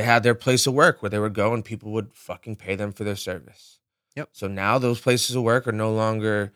[0.01, 2.75] They had their place of work where they would go and people would fucking pay
[2.75, 3.81] them for their service.
[4.17, 4.31] Yep.
[4.33, 6.55] So now those places of work are no longer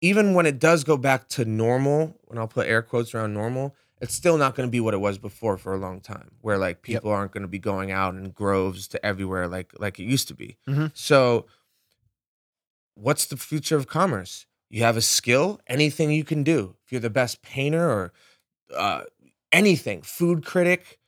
[0.00, 3.76] even when it does go back to normal, when I'll put air quotes around normal,
[4.00, 6.58] it's still not going to be what it was before for a long time, where
[6.58, 10.04] like people aren't going to be going out in groves to everywhere like like it
[10.04, 10.58] used to be.
[10.68, 10.90] Mhm.
[10.94, 11.46] So,
[12.96, 14.46] what's the future of commerce?
[14.68, 16.74] You have a skill, anything you can do.
[16.84, 18.12] If you're the best painter or
[18.74, 19.04] uh,
[19.52, 20.98] anything, food critic,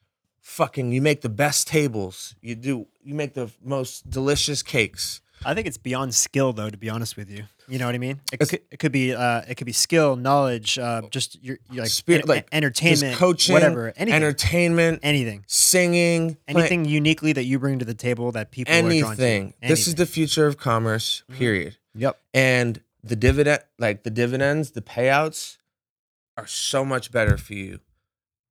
[0.47, 2.35] fucking, you make the best tables.
[2.41, 5.21] You do, you make the most delicious cakes.
[5.45, 6.71] I think it's beyond skill, though.
[6.71, 8.21] To be honest with you, you know what I mean.
[8.33, 11.83] It, could, it could be uh, it could be skill, knowledge, uh, just your, your
[11.85, 17.45] like, Spirit- en- like, entertainment, coaching, whatever, anything, entertainment, anything, singing, play- anything uniquely that
[17.45, 19.07] you bring to the table that people are drawn to.
[19.07, 19.55] anything.
[19.61, 21.37] This is the future of commerce, Mhm.
[21.37, 21.77] period.
[21.97, 22.19] Yep.
[22.33, 25.59] And the dividend, like the dividends, the payouts
[26.39, 27.81] are so much better for you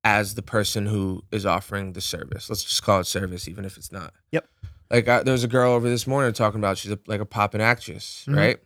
[0.05, 2.47] as the person who is offering the service.
[2.49, 4.13] Let's just call it service, even if it's not.
[4.31, 4.47] Yep.
[4.91, 7.25] Like I, there was a girl over this morning talking about she's a, like a
[7.25, 8.37] poppin' actress, Mhm.
[8.37, 8.57] right?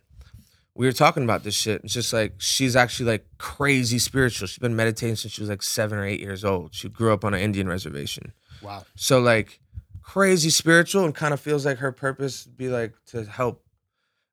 [0.74, 1.82] We were talking about this shit.
[1.82, 4.46] It's just like she's actually like crazy spiritual.
[4.48, 6.74] She's been meditating since she was like seven or eight years old.
[6.74, 8.32] She grew up on an Indian reservation.
[8.62, 8.84] Wow.
[8.94, 9.60] So like
[10.02, 13.64] crazy spiritual and kind of feels like her purpose be like to help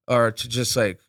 [0.08, 1.00] or to just like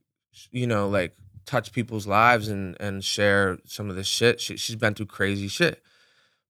[0.52, 4.40] you know like touch people's lives and and share some of this shit.
[4.40, 5.82] She, she's been through crazy shit.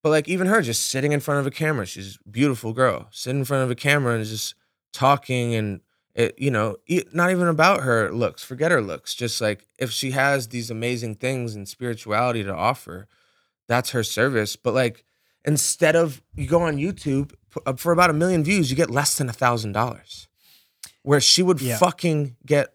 [0.02, 3.08] But like even her just sitting in front of a camera, she's a beautiful girl,
[3.10, 4.54] sitting in front of a camera and just
[4.92, 5.80] talking and
[6.14, 6.76] it you know
[7.12, 11.14] not even about her looks forget her looks just like if she has these amazing
[11.14, 13.06] things and spirituality to offer
[13.68, 15.04] that's her service but like
[15.44, 17.32] instead of you go on youtube
[17.66, 20.26] uh, for about a million views you get less than a thousand dollars
[21.02, 21.76] where she would Yeah.
[21.76, 22.68] fucking get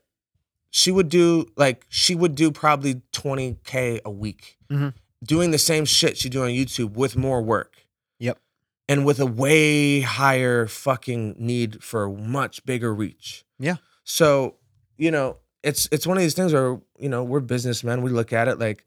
[0.69, 4.93] she would do like she would do probably 20k a week Mhm.
[5.23, 7.85] Doing the same shit she do on youtube with more work.
[8.19, 8.39] Yep.
[8.87, 13.45] and with a way higher fucking need for much bigger reach.
[13.59, 13.77] Yeah.
[14.03, 14.55] so
[14.97, 18.01] you know it's it's one of these things where you know we're businessmen.
[18.01, 18.85] We look at it like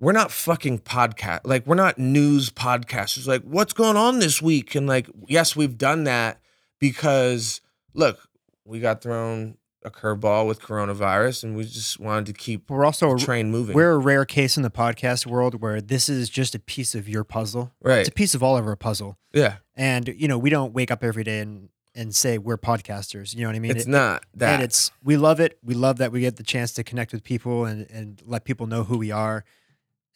[0.00, 3.26] we're not fucking podcast like we're not news podcasters.
[3.26, 4.74] Like what's going on this week?
[4.74, 6.40] And like yes we've done that
[6.78, 7.60] because
[7.94, 8.18] look
[8.64, 13.14] we got thrown a curveball with coronavirus and we just wanted to keep we're also
[13.14, 16.54] the train moving we're a rare case in the podcast world where this is just
[16.54, 17.70] a piece of your puzzle.
[17.82, 19.18] right It's a piece of all of our puzzle.
[19.32, 23.34] yeah And you know, we don't wake up every day and and say we're podcasters.
[23.36, 23.70] You know what I mean?
[23.72, 25.58] it's It- not that And it's we love it.
[25.62, 28.66] We love that we get the chance to connect with people and and let people
[28.66, 29.44] know who we are.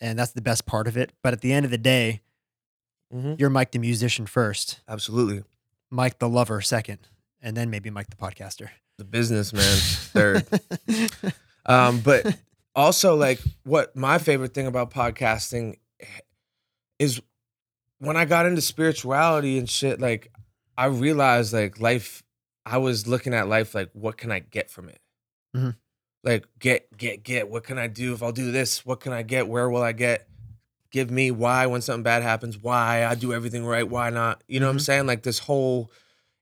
[0.00, 1.12] And that's the best part of it.
[1.22, 2.20] But at the end of the day,
[3.14, 3.38] Mhm.
[3.38, 5.44] you're Mike the musician first, absolutely
[5.90, 7.08] Mike the lover second,
[7.40, 8.70] and then maybe Mike the podcaster.
[8.98, 9.76] The businessman
[10.12, 10.46] third
[11.66, 12.26] Um, but
[12.74, 15.76] also, like, what my favorite thing about podcasting
[16.98, 17.20] is
[17.98, 20.32] when I got into spirituality and shit, like,
[20.78, 22.22] I realized, like, life,
[22.64, 25.00] I was looking at life like, what can I get from it?
[25.54, 25.76] Mhm.
[26.24, 27.50] Like, get, get, get.
[27.50, 28.86] What can I do if I'll do this?
[28.86, 29.46] What can I get?
[29.46, 30.26] Where will I get?
[30.90, 34.42] Give me why when something bad happens, why I do everything right, why not?
[34.48, 34.82] You know what I'm Mhm.
[34.82, 35.06] saying?
[35.06, 35.90] Like, this whole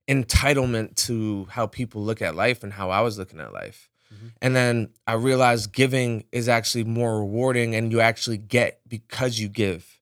[0.07, 3.89] entitlement to how people look at life and how I was looking at life.
[4.13, 4.31] Mhm.
[4.41, 9.49] And then I realized giving is actually more rewarding and you actually get because you
[9.49, 9.99] give.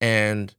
[0.00, 0.54] And,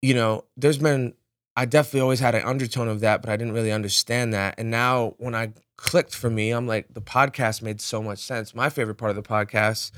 [0.00, 1.14] you know, there's been,
[1.56, 4.54] I definitely always had an undertone of that, but I didn't really understand that.
[4.58, 8.54] And now when I clicked for me, I'm like, the podcast made so much sense.
[8.54, 9.90] My favorite part of the podcast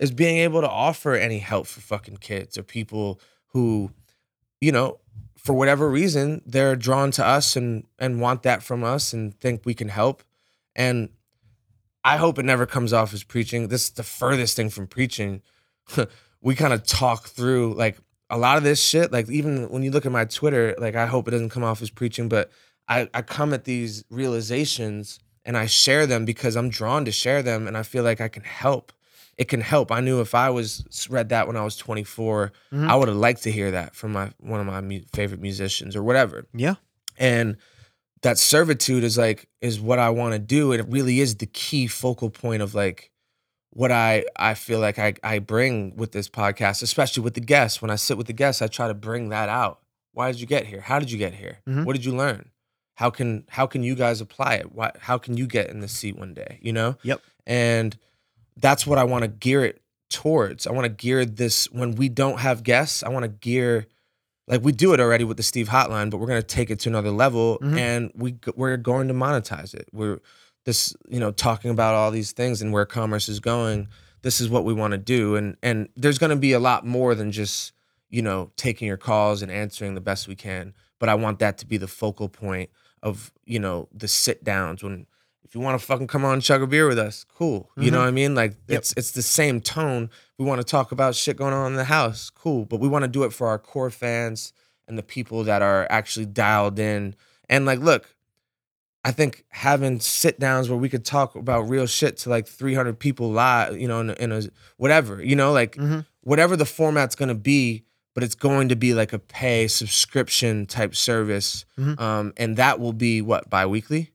[0.00, 3.20] is being able to offer any help for fucking kids or people
[3.52, 3.92] who,
[4.60, 4.98] you know,
[5.46, 9.62] for whatever reason, they're drawn to us and and want that from us and think
[9.64, 10.24] we can help.
[10.74, 11.10] And
[12.02, 13.68] I hope it never comes off as preaching.
[13.68, 15.42] This is the furthest thing from preaching.
[16.40, 17.96] we kind of talk through like
[18.28, 19.12] a lot of this shit.
[19.12, 21.80] Like even when you look at my Twitter, like I hope it doesn't come off
[21.80, 22.50] as preaching, but
[22.88, 27.40] I, I come at these realizations and I share them because I'm drawn to share
[27.40, 28.92] them and I feel like I can help.
[29.38, 29.92] It can help.
[29.92, 32.88] I knew if I was read that when I was 24, Mhm.
[32.88, 35.94] I would have liked to hear that from my one of my mu- favorite musicians
[35.94, 36.76] or whatever Yeah.
[37.18, 37.56] and
[38.22, 41.46] that servitude is like is what i want to do and it really is the
[41.46, 43.10] key focal point of like
[43.70, 47.80] what i i feel like i i bring with this podcast especially with the guests
[47.82, 49.80] when i sit with the guests i try to bring that out
[50.12, 51.84] why did you get here how did you get here Mhm.
[51.84, 52.50] what did you learn
[52.94, 55.88] how can how can you guys apply it why, how can you get in the
[55.88, 57.20] seat one day you know Yep.
[57.46, 57.96] and
[58.56, 62.08] that's what i want to gear it towards i want to gear this when we
[62.08, 63.86] don't have guests i want to gear
[64.48, 66.88] like we do it already with the Steve Hotline, but we're gonna take it to
[66.88, 67.78] another level, Mhm.
[67.78, 69.88] and we we're going to monetize it.
[69.92, 70.20] We're
[70.64, 73.88] this, you know, talking about all these things and where commerce is going.
[74.22, 77.16] This is what we want to do, and and there's gonna be a lot more
[77.16, 77.72] than just
[78.08, 80.74] you know taking your calls and answering the best we can.
[81.00, 82.70] But I want that to be the focal point
[83.02, 85.08] of you know the sit downs when.
[85.46, 87.70] If you want to fucking come on and chug a beer with us, cool.
[87.76, 88.02] You know Mhm.
[88.02, 88.34] what I mean?
[88.34, 88.78] Like Yep.
[88.78, 90.10] it's it's the same tone.
[90.38, 92.64] We want to talk about shit going on in the house, cool.
[92.64, 94.52] But we want to do it for our core fans
[94.88, 97.14] and the people that are actually dialed in.
[97.48, 98.14] And like, look,
[99.04, 102.98] I think having sit downs where we could talk about real shit to like 300
[102.98, 104.42] people live, you know, in a, in a
[104.78, 106.04] whatever, you know, like Mhm.
[106.22, 107.84] whatever the format's going to be,
[108.14, 111.64] but it's going to be like a pay subscription type service.
[111.78, 112.00] Mhm.
[112.00, 114.10] Um, and that will be what, bi weekly?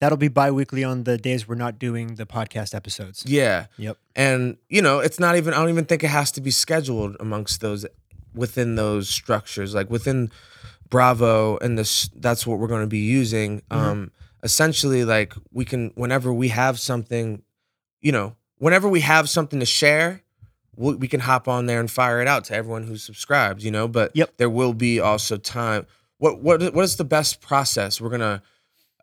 [0.00, 3.24] That'll be bi-weekly on the days we're not doing the podcast episodes.
[3.26, 3.66] Yeah.
[3.78, 3.96] Yep.
[4.14, 7.16] And, you know, it's not even, I don't even think it has to be scheduled
[7.18, 7.84] amongst those,
[8.34, 10.30] within those structures, like within
[10.88, 13.62] Bravo and this, that's what we're going to be using.
[13.70, 13.76] Mhm.
[13.76, 14.10] Um,
[14.44, 17.42] essentially, like we can, whenever we have something
[18.00, 20.22] you know, whenever we have something to share,
[20.76, 23.72] we, we can hop on there and fire it out to everyone who subscribes, you
[23.72, 23.88] know.
[23.88, 24.36] But Yep.
[24.36, 25.84] there will be also time.
[26.18, 28.00] What what what is the best process?
[28.00, 28.40] We're gonna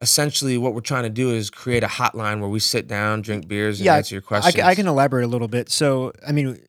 [0.02, 3.48] essentially what we're trying to do is create a hotline where we sit down, drink
[3.48, 4.56] beers, and Yeah, answer your I, questions.
[4.56, 5.70] ca- I can elaborate a little bit.
[5.70, 6.60] So, I mean,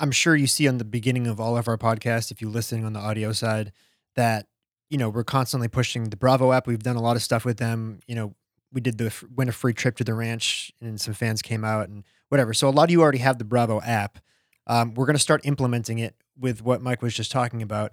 [0.00, 2.84] I'm sure you see on the beginning of all of our podcasts, if you're listening
[2.84, 3.72] on the audio side,
[4.16, 4.46] that
[4.90, 6.66] you know we're constantly pushing the Bravo app.
[6.66, 8.00] We've done a lot of stuff with them.
[8.06, 8.34] You know,
[8.72, 11.64] we did the f- win a free trip to the ranch, and some fans came
[11.64, 12.54] out and whatever.
[12.54, 14.18] So a lot of you already have the Bravo app.
[14.66, 17.92] Um, we're going to start implementing it with what Mike was just talking about.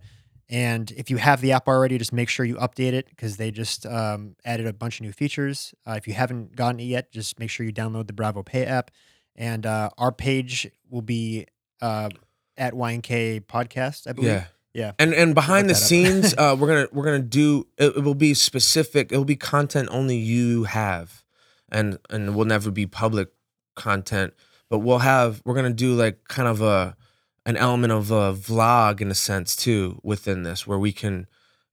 [0.50, 3.50] And if you have the app already, just make sure you update it because they
[3.50, 5.74] just um, added a bunch of new features.
[5.88, 8.66] Uh, if you haven't gotten it yet, just make sure you download the Bravo Pay
[8.66, 8.92] app.
[9.36, 11.48] And uh, our page will be
[11.82, 12.10] uh,
[12.58, 14.32] at YNK Podcast, I believe.
[14.32, 14.46] Yeah.
[14.74, 14.92] Yeah.
[15.00, 15.88] And and behind the Look that up.
[15.88, 19.12] scenes, uh, we're gonna we're gonna do it, it will be specific.
[19.14, 21.24] It will be content only you have,
[21.70, 23.30] and and will never be public
[23.78, 24.34] content.
[24.70, 26.98] But we'll have we're gonna do like kind of a
[27.46, 31.28] an element of a vlog in a sense too within this, where we can,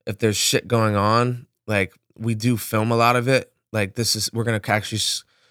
[0.06, 3.52] if there's shit going on, like we do film a lot of it.
[3.72, 5.00] Like this is we're gonna actually.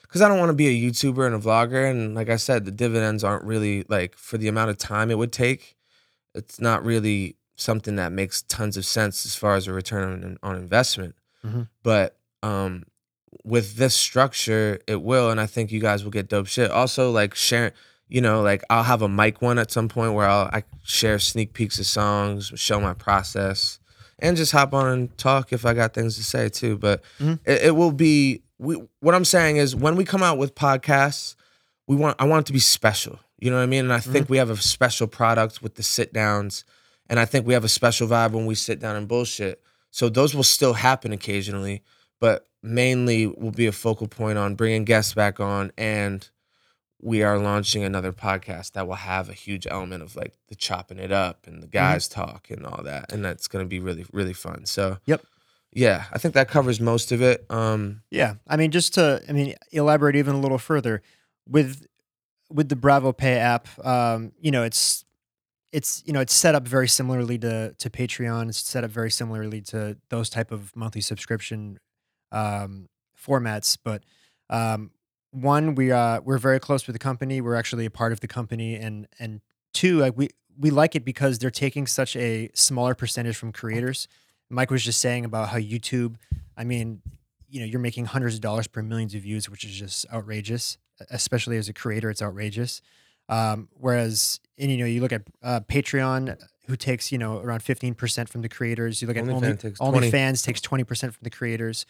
[0.04, 2.66] Because I don't want to be a YouTuber and a vlogger, and like I said,
[2.66, 5.78] the dividends aren't really like for the amount of time it would take
[6.34, 10.38] it's not really something that makes tons of sense as far as a return on,
[10.44, 11.16] on investment.
[11.46, 11.68] Mhm.
[11.84, 12.84] But um,
[13.44, 16.72] with this structure, it will, and I think you guys will get dope shit.
[16.72, 17.72] Also, like sharing,
[18.12, 21.18] you know, like I'll have a mic one at some point where I'll I share
[21.18, 23.80] sneak peeks of songs, show my process,
[24.20, 26.78] and just hop on and talk if I got things to say too.
[26.78, 27.40] But Mhm.
[27.46, 28.44] it, it will be.
[28.60, 31.36] We, what I'm saying is, when we come out with podcasts,
[31.88, 33.18] we want I want it to be special.
[33.40, 33.86] You know what I mean?
[33.86, 36.64] And I think we have a special product with the sit downs,
[37.10, 39.64] and I think we have a special vibe when we sit down and bullshit.
[39.90, 41.82] So those will still happen occasionally,
[42.20, 46.30] but mainly will be a focal point on bringing guests back on, and
[47.02, 51.00] we are launching another podcast that will have a huge element of like the chopping
[51.00, 54.34] it up and the guys talk and all that, and that's gonna be really really
[54.34, 54.66] fun.
[54.66, 55.24] So Yep.
[55.74, 57.46] yeah, I think that covers most of it.
[57.50, 61.02] Um, Yeah, I mean, just to, I mean, elaborate even a little further
[61.48, 61.88] with
[62.50, 63.68] with the Bravo Pay app.
[63.86, 65.04] Um, you know, it's
[65.72, 68.50] it's you know it's set up very similarly to to Patreon.
[68.50, 71.80] It's set up very similarly to those type of monthly subscription
[72.32, 73.78] um, formats.
[73.82, 74.04] But
[74.50, 74.92] um,
[75.32, 77.42] one, we uh, we're very close with the company.
[77.42, 79.42] We're actually a part of the company, and and
[79.74, 84.08] two, like we we like it because they're taking such a smaller percentage from creators.
[84.50, 86.16] Mike was just saying about how YouTube.
[86.58, 87.02] I mean,
[87.50, 90.78] you know, you're making hundreds of dollars per millions of views, which is just outrageous.
[91.10, 92.82] Especially as a creator, it's outrageous.
[93.28, 97.64] Um, whereas, and you know, you look at uh, Patreon, who takes you know around
[97.64, 99.02] fifteen percent from the creators.
[99.02, 100.12] You look at OnlyFans Only, takes 20.
[100.12, 101.86] OnlyFans takes twenty percent from the creators.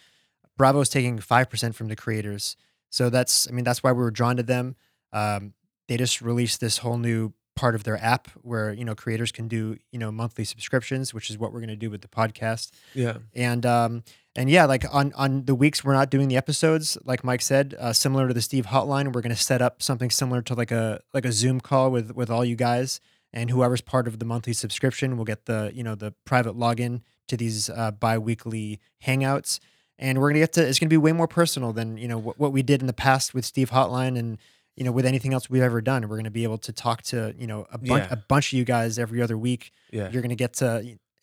[0.56, 2.56] Bravo's taking five percent from the creators.
[2.92, 4.76] So that's, I mean, that's why we were drawn to them.
[5.12, 5.54] Um,
[5.88, 9.46] they just released this whole new part of their app where you know creators can
[9.46, 12.70] do you know monthly subscriptions, which is what we're going to do with the podcast.
[12.94, 16.96] Yeah, and um and yeah like on on the weeks we're not doing the episodes
[17.04, 20.08] like mike said uh, similar to the steve hotline we're going to set up something
[20.08, 23.00] similar to like a like a zoom call with with all you guys.
[23.34, 27.00] And whoever's part of the monthly subscription will get the you know the private login
[27.28, 29.58] to these uh, bi-weekly hangouts
[30.02, 32.08] and we're going to get to it's going to be way more personal than you
[32.08, 34.38] know what, what we did in the past with steve hotline and
[34.76, 37.02] you know with anything else we've ever done we're going to be able to talk
[37.02, 38.08] to you know a bunch Yeah.
[38.10, 40.10] a bunch of you guys every other week yeah.
[40.10, 40.68] you're going to get to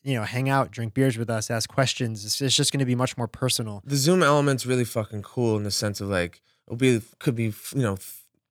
[0.03, 2.85] you know hang out drink beers with us ask questions it's, it's just going to
[2.85, 6.41] be much more personal the Zoom element's really fucking cool in the sense of like
[6.67, 7.97] it'll be could be you know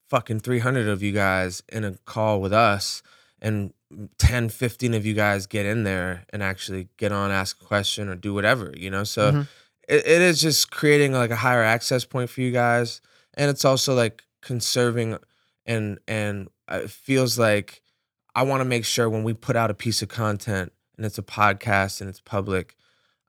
[0.09, 3.03] fucking 300 of you guys in a call with us
[3.41, 3.73] and
[4.19, 8.09] 10 15 of you guys get in there and actually get on ask a question
[8.09, 9.49] or do whatever you know so Mhm.
[9.89, 13.01] It, it is just creating like a higher access point for you guys
[13.35, 15.17] and it's also like conserving
[15.67, 17.83] and and it feels like
[18.35, 21.19] i want to make sure when we put out a piece of content and it's
[21.19, 22.75] a podcast and it's public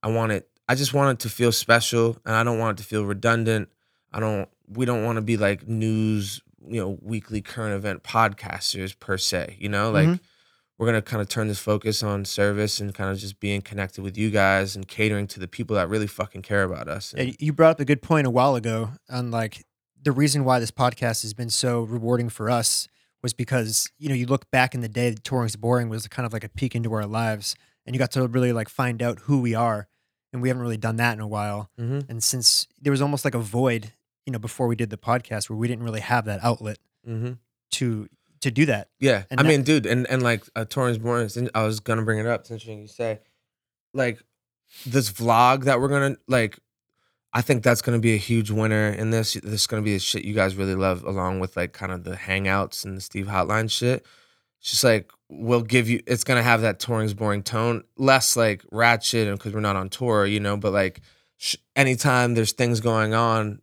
[0.01, 2.83] I want it I just want it to feel special and I don't want it
[2.83, 3.69] to feel redundant.
[4.13, 8.97] I don't we don't want to be like news, you know, weekly current event podcasters
[8.97, 9.91] per se, you know?
[9.91, 10.19] Like Mhm.
[10.79, 13.61] We're going to kind of turn this focus on service and kind of just being
[13.61, 17.13] connected with you guys and catering to the people that really fucking care about us.
[17.15, 19.65] Yeah, And- you brought up a good point a while ago on like
[20.01, 22.87] the reason why this podcast has been so rewarding for us
[23.21, 26.31] was because you know you look back in the day touring's boring was kind of
[26.31, 27.53] like a peek into our lives
[27.85, 29.89] and you got to really like find out who we are
[30.31, 32.05] and we haven't really done that in a while Mhm.
[32.09, 33.91] and since there was almost like a void
[34.25, 37.39] you know before we did the podcast where we didn't really have that outlet Mhm.
[37.71, 38.07] to
[38.41, 41.63] to do that Yeah, And I mean, dude, and and like uh, Touring's Boring, I
[41.63, 42.41] was gonna bring it up.
[42.41, 43.19] It's interesting you say,
[43.93, 44.21] like,
[44.85, 46.59] this vlog that we're gonna like.
[47.31, 49.33] I think that's gonna be a huge winner in this.
[49.33, 52.03] This is gonna be the shit you guys really love, along with like kind of
[52.03, 54.05] the hangouts and the Steve Hotline shit.
[54.59, 56.01] It's just like we'll give you.
[56.07, 59.89] It's gonna have that touring's boring tone, less like ratchet, and because we're not on
[59.89, 60.57] tour, you know.
[60.57, 61.01] But like,
[61.37, 63.61] sh- anytime there's things going on,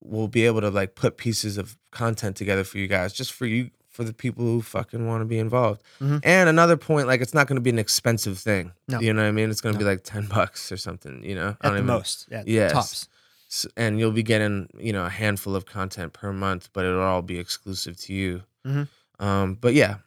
[0.00, 3.46] we'll be able to like put pieces of content together for you guys, just for
[3.46, 5.82] you, for the people who fucking want to be involved.
[6.00, 6.20] Mhm.
[6.22, 8.72] And another point, like, it's not gonna be an expensive thing.
[8.88, 9.00] No.
[9.00, 9.50] You know what I mean?
[9.50, 9.78] It's gonna No.
[9.78, 11.24] be like ten bucks or something.
[11.24, 12.26] You know, At the most.
[12.30, 12.42] Yeah.
[12.46, 12.72] Yes.
[12.72, 13.08] Tops.
[13.50, 17.00] S- and you'll be getting you know a handful of content per month but it'll
[17.00, 18.88] all be exclusive to you Mhm.
[19.20, 19.98] um but yeah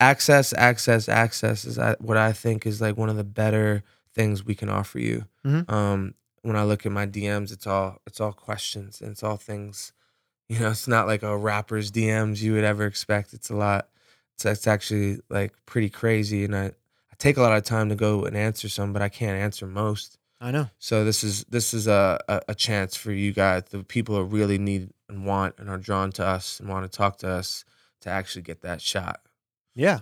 [0.00, 3.82] access access access is what i think is like one of the better
[4.14, 5.70] things we can offer you Mhm.
[5.70, 9.36] um when i look at my dms it's all it's all questions and it's all
[9.36, 9.92] things
[10.48, 13.88] you know it's not like a rapper's dms you would ever expect it's a lot
[14.34, 17.94] it's, it's actually like pretty crazy and i i take a lot of time to
[17.94, 20.68] go and answer some but i can't answer most I know.
[20.78, 24.24] so this is this is a, a a chance for you guys, the people who
[24.24, 27.64] really need and want and are drawn to us and want to talk to us
[28.02, 29.20] to actually get that shot.
[29.74, 30.00] Yeah.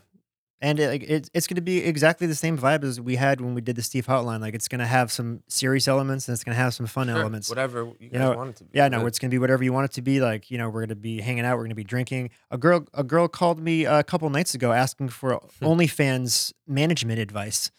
[0.64, 3.60] And it, it's going to be exactly the same vibe as we had when we
[3.60, 4.40] did the Steve Hotline.
[4.40, 7.08] Like, it's going to have some serious elements and it's going to have some fun
[7.08, 7.50] Sure, elements.
[7.50, 8.70] whatever you guys know, want it to be.
[8.78, 10.20] Yeah, no, it's gonna be whatever you want it to be.
[10.22, 12.30] Like, you know, we're gonna be hanging out, we're gonna be drinking.
[12.50, 15.66] A girl, a girl called me a couple nights ago asking for Hmm.
[15.66, 17.70] OnlyFans management advice,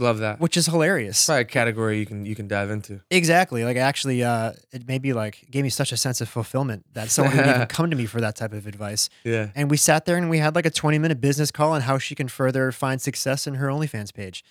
[0.00, 0.40] love that.
[0.40, 1.26] which is hilarious.
[1.26, 3.00] Probably a category you can you can dive into.
[3.10, 3.64] Exactly.
[3.64, 7.36] Like, actually, uh, it maybe like gave me such a sense of fulfillment that someone
[7.36, 9.08] would even come to me for that type of advice.
[9.24, 11.82] Yeah, And we sat there and we had like a twenty minute business call on
[11.82, 14.44] how she can further find success in her OnlyFans page.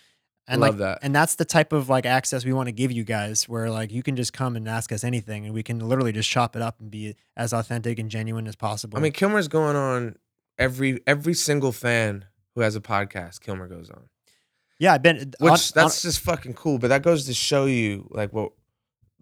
[0.50, 1.00] And love like, that.
[1.02, 3.92] and that's the type of like access we want to give you guys, where like
[3.92, 6.62] you can just come and ask us anything, and we can literally just chop it
[6.62, 8.98] up and be as authentic and genuine as possible.
[8.98, 10.16] I mean, Kilmer's going on
[10.58, 12.26] every every single fan
[12.56, 13.42] who has a podcast.
[13.42, 14.04] Kilmer goes on,
[14.80, 16.78] yeah, I've been which on- that's just fucking cool.
[16.80, 18.52] But that goes to show you like what,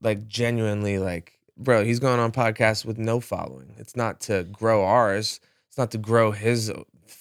[0.01, 3.73] like genuinely like, bro, he's going on podcasts with no following.
[3.77, 5.39] It's not to grow ours.
[5.69, 6.71] It's not to grow his.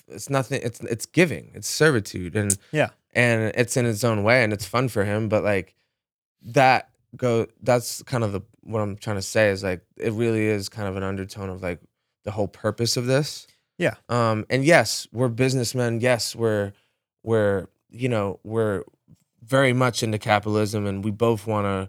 [0.08, 0.60] It's nothing.
[0.62, 1.50] It's it's giving.
[1.54, 2.90] It's servitude and Yeah.
[3.12, 5.28] and it's in its own way and it's fun for him.
[5.28, 5.74] But like
[6.42, 7.46] that go.
[7.62, 10.88] That's kind of the what I'm trying to say is like it really is kind
[10.88, 11.80] of an undertone of like
[12.24, 13.46] the whole purpose of this.
[13.78, 13.94] Yeah.
[14.08, 14.46] Um.
[14.50, 16.00] And yes, we're businessmen.
[16.00, 16.72] Yes, we're
[17.22, 18.84] we're you know we're
[19.42, 21.88] very much into capitalism and we both want to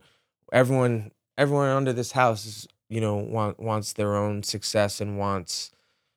[0.54, 5.72] everyone everyone under this house is you know want wants their own success and wants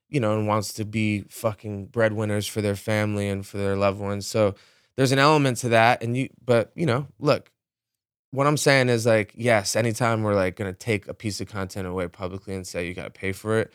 [0.09, 4.01] you know and wants to be fucking breadwinners for their family and for their loved
[4.01, 4.26] ones.
[4.26, 4.55] So
[4.97, 7.51] there's an element to that and you but you know look
[8.32, 11.49] what i'm saying is like yes anytime we're like going to take a piece of
[11.49, 13.72] content away publicly and say you got to pay for it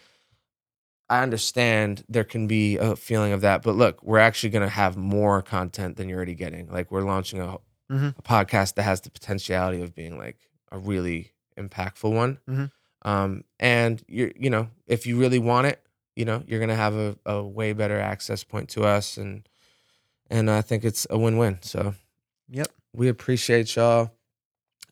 [1.14, 4.74] I understand there can be a feeling of that, but look, we're actually going to
[4.74, 6.72] have more content than you're already getting.
[6.72, 7.58] Like we're launching a,
[7.92, 8.18] Mhm.
[8.18, 10.38] a podcast that has the potentiality of being like
[10.72, 12.40] a really impactful one.
[12.50, 12.72] Mhm.
[13.04, 15.86] Um, and you're, you know, if you really want it,
[16.16, 19.18] you know, you're going to have a, a way better access point to us.
[19.18, 19.48] And,
[20.32, 21.60] and I think it's a win-win.
[21.62, 21.94] So
[22.50, 22.68] Yep.
[22.94, 24.12] we appreciate y'all.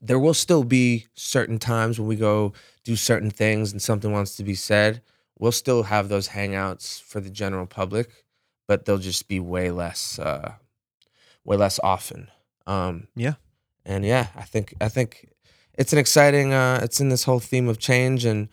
[0.01, 2.53] There will still be certain times when we go
[2.84, 5.01] do certain things and something wants to be said.
[5.42, 8.26] We'll still have those hangouts for the general public,
[8.68, 10.54] but they'll just be way less, uh,
[11.44, 12.30] way less often.
[12.68, 13.34] Um, Yeah.
[13.84, 15.30] and yeah, I think I think
[15.78, 16.54] it's an exciting.
[16.54, 18.50] Uh, it's in this whole theme of change, and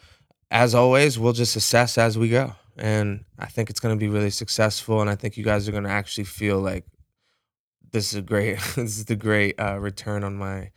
[0.50, 2.54] as always, we'll just assess as we go.
[2.78, 5.72] And I think it's going to be really successful, and I think you guys are
[5.72, 6.86] going to actually feel like
[7.92, 10.70] this is a great this is the great uh, return on my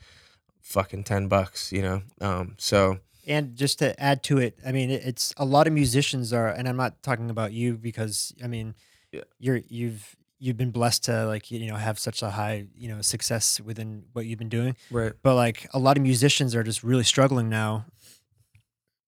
[0.61, 4.89] fucking 10 bucks you know um so And just to add to it, I mean,
[4.89, 8.75] it's a lot of musicians are, and I'm not talking about you because I mean,
[9.11, 9.21] Yeah.
[9.39, 13.01] you're you've you've been blessed to like you know have such a high you know
[13.01, 14.75] success within what you've been doing.
[14.89, 17.85] right But like a lot of musicians are just really struggling now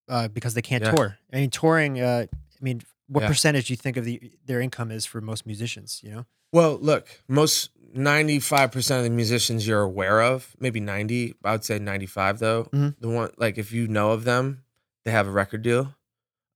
[0.08, 0.90] uh, because they can't Yeah.
[0.92, 1.18] tour.
[1.32, 2.00] I mean, touring.
[2.00, 3.28] Uh, I mean, what Yeah.
[3.28, 6.00] percentage do you think of the their income is for most musicians?
[6.04, 11.52] You know, well look most 95% of the musicians you're aware of maybe 90 i
[11.52, 12.96] would say 95 though Mhm.
[12.98, 14.64] the one like if you know of them
[15.04, 15.94] they have a record deal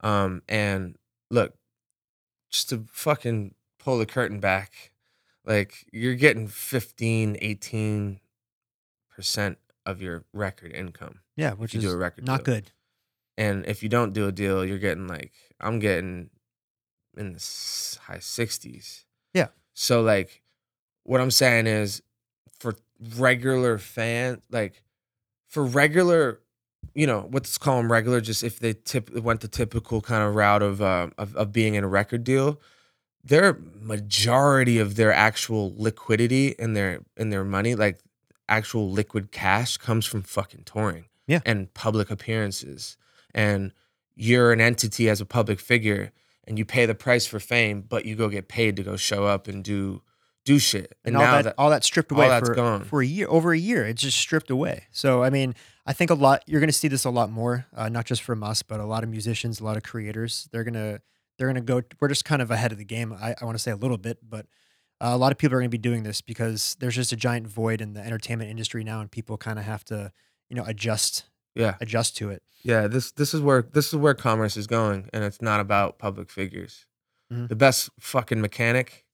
[0.00, 0.96] um and
[1.30, 1.54] look
[2.50, 4.90] just to fucking pull the curtain back
[5.44, 8.20] like you're getting 15 18
[9.10, 12.56] percent of your record income yeah, which you is do a record not deal.
[12.56, 12.72] good.
[13.36, 16.30] And if you don't do a deal, you're getting like I'm getting
[17.16, 19.04] in the high 60s.
[19.32, 19.48] Yeah.
[19.74, 20.42] So like
[21.08, 22.02] what I'm saying is
[22.60, 22.74] for
[23.16, 24.82] regular fan like
[25.46, 26.40] for regular
[26.94, 30.34] you know, let's call them regular just if they tip went the typical kind of
[30.34, 32.60] route of uh, of, of being in a record deal,
[33.22, 38.00] their majority of their actual liquidity and their in their money like
[38.48, 41.40] actual liquid cash comes from fucking touring Yeah.
[41.44, 42.96] and public appearances.
[43.34, 43.72] And
[44.14, 46.12] you're an entity as a public figure
[46.46, 49.24] and you pay the price for fame, but you go get paid to go show
[49.26, 50.02] up and do
[50.48, 50.96] do shit.
[51.04, 52.84] and, And, all now that, that, all that stripped away for, gone.
[52.84, 55.54] for a year over a year it's just stripped away so i mean
[55.86, 58.22] i think a lot you're going to see this a lot more uh, not just
[58.22, 61.00] from us but a lot of musicians a lot of creators they're going to
[61.36, 63.56] they're going to go we're just kind of ahead of the game i, I want
[63.56, 64.46] to say a little bit but
[65.00, 67.16] uh, a lot of people are going to be doing this because there's just a
[67.16, 70.12] giant void in the entertainment industry now and people kind of have to
[70.48, 71.24] you know adjust
[71.54, 71.74] yeah.
[71.80, 75.22] adjust to it Yeah, this this is where this is where commerce is going, and
[75.24, 76.86] it's not about public figures.
[77.32, 77.48] Mhm.
[77.48, 79.04] The best fucking mechanic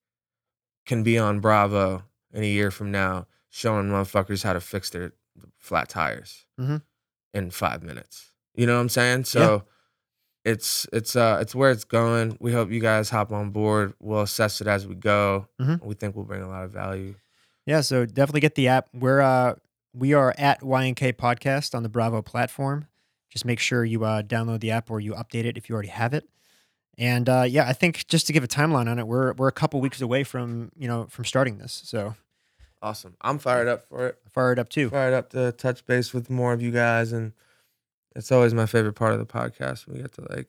[0.86, 5.12] can be on Bravo in a year from now, showing motherfuckers how to fix their
[5.58, 6.82] flat tires Mhm.
[7.32, 8.30] in five minutes.
[8.54, 9.24] You know what I'm saying?
[9.24, 9.64] So
[10.44, 12.36] it's it's uh it's where it's going.
[12.40, 13.94] We hope you guys hop on board.
[14.00, 15.48] We'll assess it as we go.
[15.60, 15.82] Mhm.
[15.82, 17.14] We think we'll bring a lot of value.
[17.66, 18.88] Yeah, so definitely get the app.
[18.92, 19.54] We're uh
[19.94, 22.88] we are at YNK Podcast on the Bravo platform.
[23.30, 25.88] Just make sure you uh, download the app or you update it if you already
[25.88, 26.28] have it.
[26.98, 29.52] And uh, yeah, I think just to give a timeline on it, we're we're a
[29.52, 31.82] couple weeks away from you know from starting this.
[31.84, 32.14] So
[32.82, 33.16] Awesome.
[33.22, 34.18] I'm fired up for it.
[34.30, 34.90] fired up too.
[34.90, 37.32] fired up to touch base with more of you guys and
[38.14, 40.48] it's always my favorite part of the podcast we get to like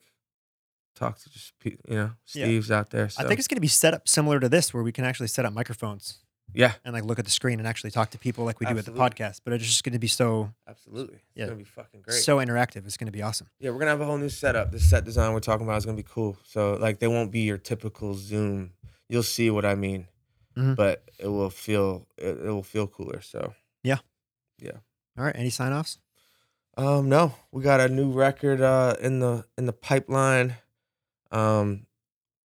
[0.94, 2.44] talk to just you know Yeah.
[2.44, 4.72] steve's out there so I think it's going to be set up similar to this,
[4.74, 6.18] where we can actually set up microphones
[6.54, 8.70] yeah and like look at the screen and actually talk to people like we do
[8.78, 9.02] Absolutely.
[9.02, 9.40] at the podcast.
[9.44, 11.46] But it's just going to be so absolutely it's Yeah.
[11.46, 12.84] gonna be fucking great so interactive.
[12.86, 13.48] It's going to be awesome.
[13.60, 15.84] yeah we're gonna have a whole new setup the set design we're talking about is
[15.84, 18.72] gonna be cool so like they won't be your typical zoom
[19.08, 20.06] you'll see what i mean
[20.56, 20.74] Mhm.
[20.76, 23.52] but it will feel it, it will feel cooler so
[23.84, 23.98] Yeah.
[24.58, 24.78] Yeah.
[25.18, 25.98] All right, any sign offs?
[26.78, 30.56] Um, no, we got a new record uh in the in the pipeline.
[31.30, 31.86] Um,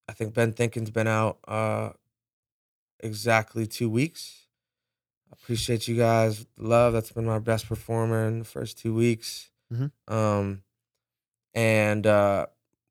[0.09, 1.91] I think Ben Thinkin's been out uh
[3.03, 4.47] exactly two weeks.
[5.33, 6.47] I appreciate you guys.
[6.57, 9.51] Love that's been my best performer in the first two weeks.
[9.73, 9.93] Mhm.
[10.09, 10.63] Um,
[11.55, 12.47] and uh,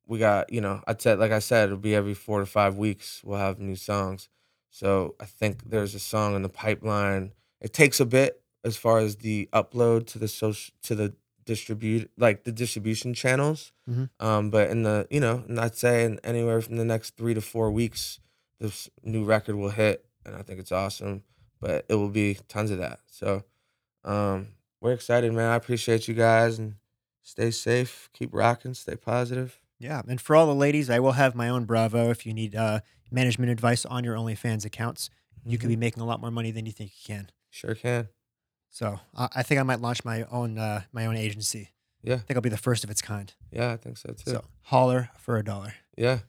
[0.06, 2.76] we got you know I said like I said it'll be every four to five
[2.76, 4.28] weeks we'll have new songs.
[4.70, 7.32] So I think there's a song in the pipeline.
[7.60, 12.10] It takes a bit as far as the upload to the social to the distribute
[12.16, 13.72] like the distribution channels.
[13.88, 14.10] Mhm.
[14.20, 17.34] Um, but in the you know, and I'd say in anywhere from the next three
[17.34, 18.20] to four weeks,
[18.60, 21.22] this new record will hit, and I think it's awesome.
[21.60, 23.00] But it will be tons of that.
[23.06, 23.42] So
[24.04, 24.48] um,
[24.80, 25.50] we're excited, man.
[25.50, 26.76] I appreciate you guys and
[27.22, 29.60] stay safe, keep rocking, stay positive.
[29.78, 32.54] Yeah, and for all the ladies, I will have my own Bravo if you need
[32.54, 32.80] uh,
[33.10, 35.10] management advice on your OnlyFans accounts.
[35.44, 35.72] You could Mhm.
[35.72, 37.30] be making a lot more money than you think you can.
[37.50, 38.08] sure can.
[38.68, 41.70] So I I think I might launch my own uh, my own agency.
[42.02, 42.14] Yeah.
[42.14, 43.32] I think I'll be the first of its kind.
[43.50, 44.30] Yeah, I think so too.
[44.30, 45.74] So holler for a dollar.
[45.96, 46.20] yeah,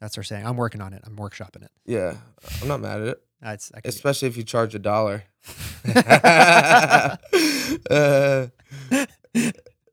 [0.00, 0.46] That's our saying.
[0.46, 1.02] I'm working on it.
[1.04, 1.70] I'm workshopping it.
[1.86, 2.16] yeah.
[2.62, 3.22] I'm not mad at it.
[3.40, 5.24] That's I can especially if you charge a dollar.
[7.90, 8.48] Uh,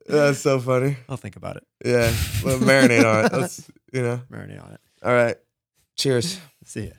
[0.06, 0.96] that's so funny.
[1.08, 1.64] I'll think about it.
[1.84, 2.12] Yeah,
[2.44, 3.32] well, marinate on it.
[3.40, 4.20] Let's, you know.
[4.30, 4.80] Marinate on it.
[5.02, 5.36] All right.
[5.96, 6.38] Cheers.
[6.64, 6.90] See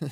[0.00, 0.08] ya.